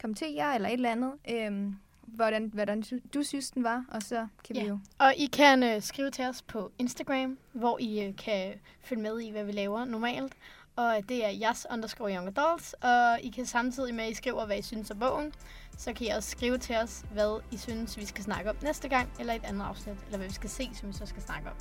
kommentere, 0.00 0.54
eller 0.54 0.68
et 0.68 0.72
eller 0.72 0.90
andet, 0.90 1.12
øhm, 1.30 1.76
hvordan, 2.02 2.50
hvordan 2.54 2.82
du, 2.82 2.96
du 3.14 3.22
synes, 3.22 3.50
den 3.50 3.64
var, 3.64 3.84
og 3.88 4.02
så 4.02 4.26
kan 4.44 4.56
Ja. 4.56 4.62
vi 4.62 4.68
jo... 4.68 4.78
Og 4.98 5.14
I 5.16 5.26
kan 5.26 5.62
øh, 5.62 5.82
skrive 5.82 6.10
til 6.10 6.24
os 6.24 6.42
på 6.42 6.72
Instagram, 6.78 7.38
hvor 7.52 7.78
I 7.80 8.04
øh, 8.06 8.16
kan 8.16 8.52
følge 8.80 9.02
med 9.02 9.20
i, 9.20 9.30
hvad 9.30 9.44
vi 9.44 9.52
laver 9.52 9.84
normalt. 9.84 10.32
Og 10.76 10.96
det 11.08 11.24
er 11.24 11.30
jas 11.30 11.66
underscore 11.72 12.14
young 12.16 12.28
adults. 12.38 12.72
Og 12.72 13.18
I 13.22 13.28
kan 13.28 13.46
samtidig 13.46 13.94
med, 13.94 14.04
at 14.04 14.10
I 14.10 14.14
skriver, 14.14 14.46
hvad 14.46 14.58
I 14.58 14.62
synes 14.62 14.90
om 14.90 14.98
bogen, 14.98 15.32
så 15.78 15.92
kan 15.92 16.06
I 16.06 16.10
også 16.10 16.30
skrive 16.30 16.58
til 16.58 16.76
os, 16.76 17.02
hvad 17.12 17.40
I 17.50 17.56
synes, 17.56 17.96
vi 17.96 18.06
skal 18.06 18.24
snakke 18.24 18.50
om 18.50 18.56
næste 18.62 18.88
gang, 18.88 19.08
eller 19.20 19.32
et 19.34 19.44
andet 19.44 19.64
afsnit, 19.64 19.96
eller 20.06 20.18
hvad 20.18 20.26
vi 20.28 20.34
skal 20.34 20.50
se, 20.50 20.70
som 20.74 20.88
vi 20.88 20.92
så 20.94 21.06
skal 21.06 21.22
snakke 21.22 21.48
om. 21.48 21.54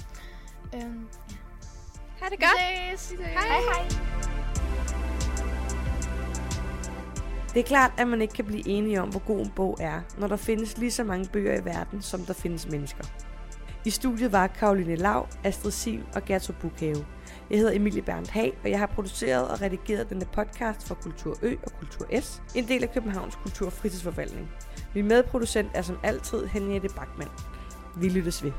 Øhm, 0.75 1.08
Ha' 2.22 2.30
det 2.30 2.39
vi 2.39 2.46
godt. 2.46 3.00
ses! 3.00 3.20
Hej 3.20 3.60
hej! 3.62 3.88
Det 7.53 7.60
er 7.60 7.63
klart, 7.63 7.91
at 7.98 8.08
man 8.08 8.22
ikke 8.22 8.34
kan 8.34 8.46
blive 8.46 8.68
enige 8.68 9.01
om, 9.01 9.10
hvor 9.10 9.20
god 9.20 9.39
en 9.39 9.50
bog 9.56 9.77
er, 9.80 10.01
når 10.18 10.27
der 10.27 10.36
findes 10.36 10.77
lige 10.77 10.91
så 10.91 11.03
mange 11.03 11.30
bøger 11.34 11.62
i 11.62 11.65
verden, 11.65 12.01
som 12.01 12.25
der 12.25 12.34
findes 12.34 12.68
mennesker. 12.70 13.03
I 13.86 13.89
studiet 13.89 14.32
var 14.32 14.48
Karoline 14.48 14.96
Lav, 14.96 15.27
Astrid 15.44 15.72
Sil 15.82 16.03
og 16.15 16.25
Gertrud 16.25 16.56
Bukhave. 16.62 17.06
Jeg 17.51 17.60
hedder 17.60 17.75
Emilie 17.75 18.01
Berndt 18.01 18.29
Hag, 18.29 18.58
og 18.63 18.70
jeg 18.70 18.79
har 18.79 18.86
produceret 18.86 19.48
og 19.48 19.62
redigeret 19.62 20.10
denne 20.10 20.25
podcast 20.25 20.88
for 20.88 20.96
Kultur 20.96 21.38
Ø 21.41 21.55
og 21.63 21.72
Kultur 21.79 22.22
S, 22.22 22.41
en 22.55 22.67
del 22.67 22.84
af 22.84 22.93
Københavns 22.93 23.36
Kultur- 23.36 23.65
og 23.65 23.74
Fritidsforvaltning. 23.74 24.51
Min 24.96 25.08
medproducent 25.08 25.67
er 25.74 25.81
som 25.81 25.98
altid 26.03 26.46
Henriette 26.46 26.88
Bachmann. 26.96 27.31
Vi 27.98 28.10
lyttes 28.10 28.43
ved. 28.43 28.51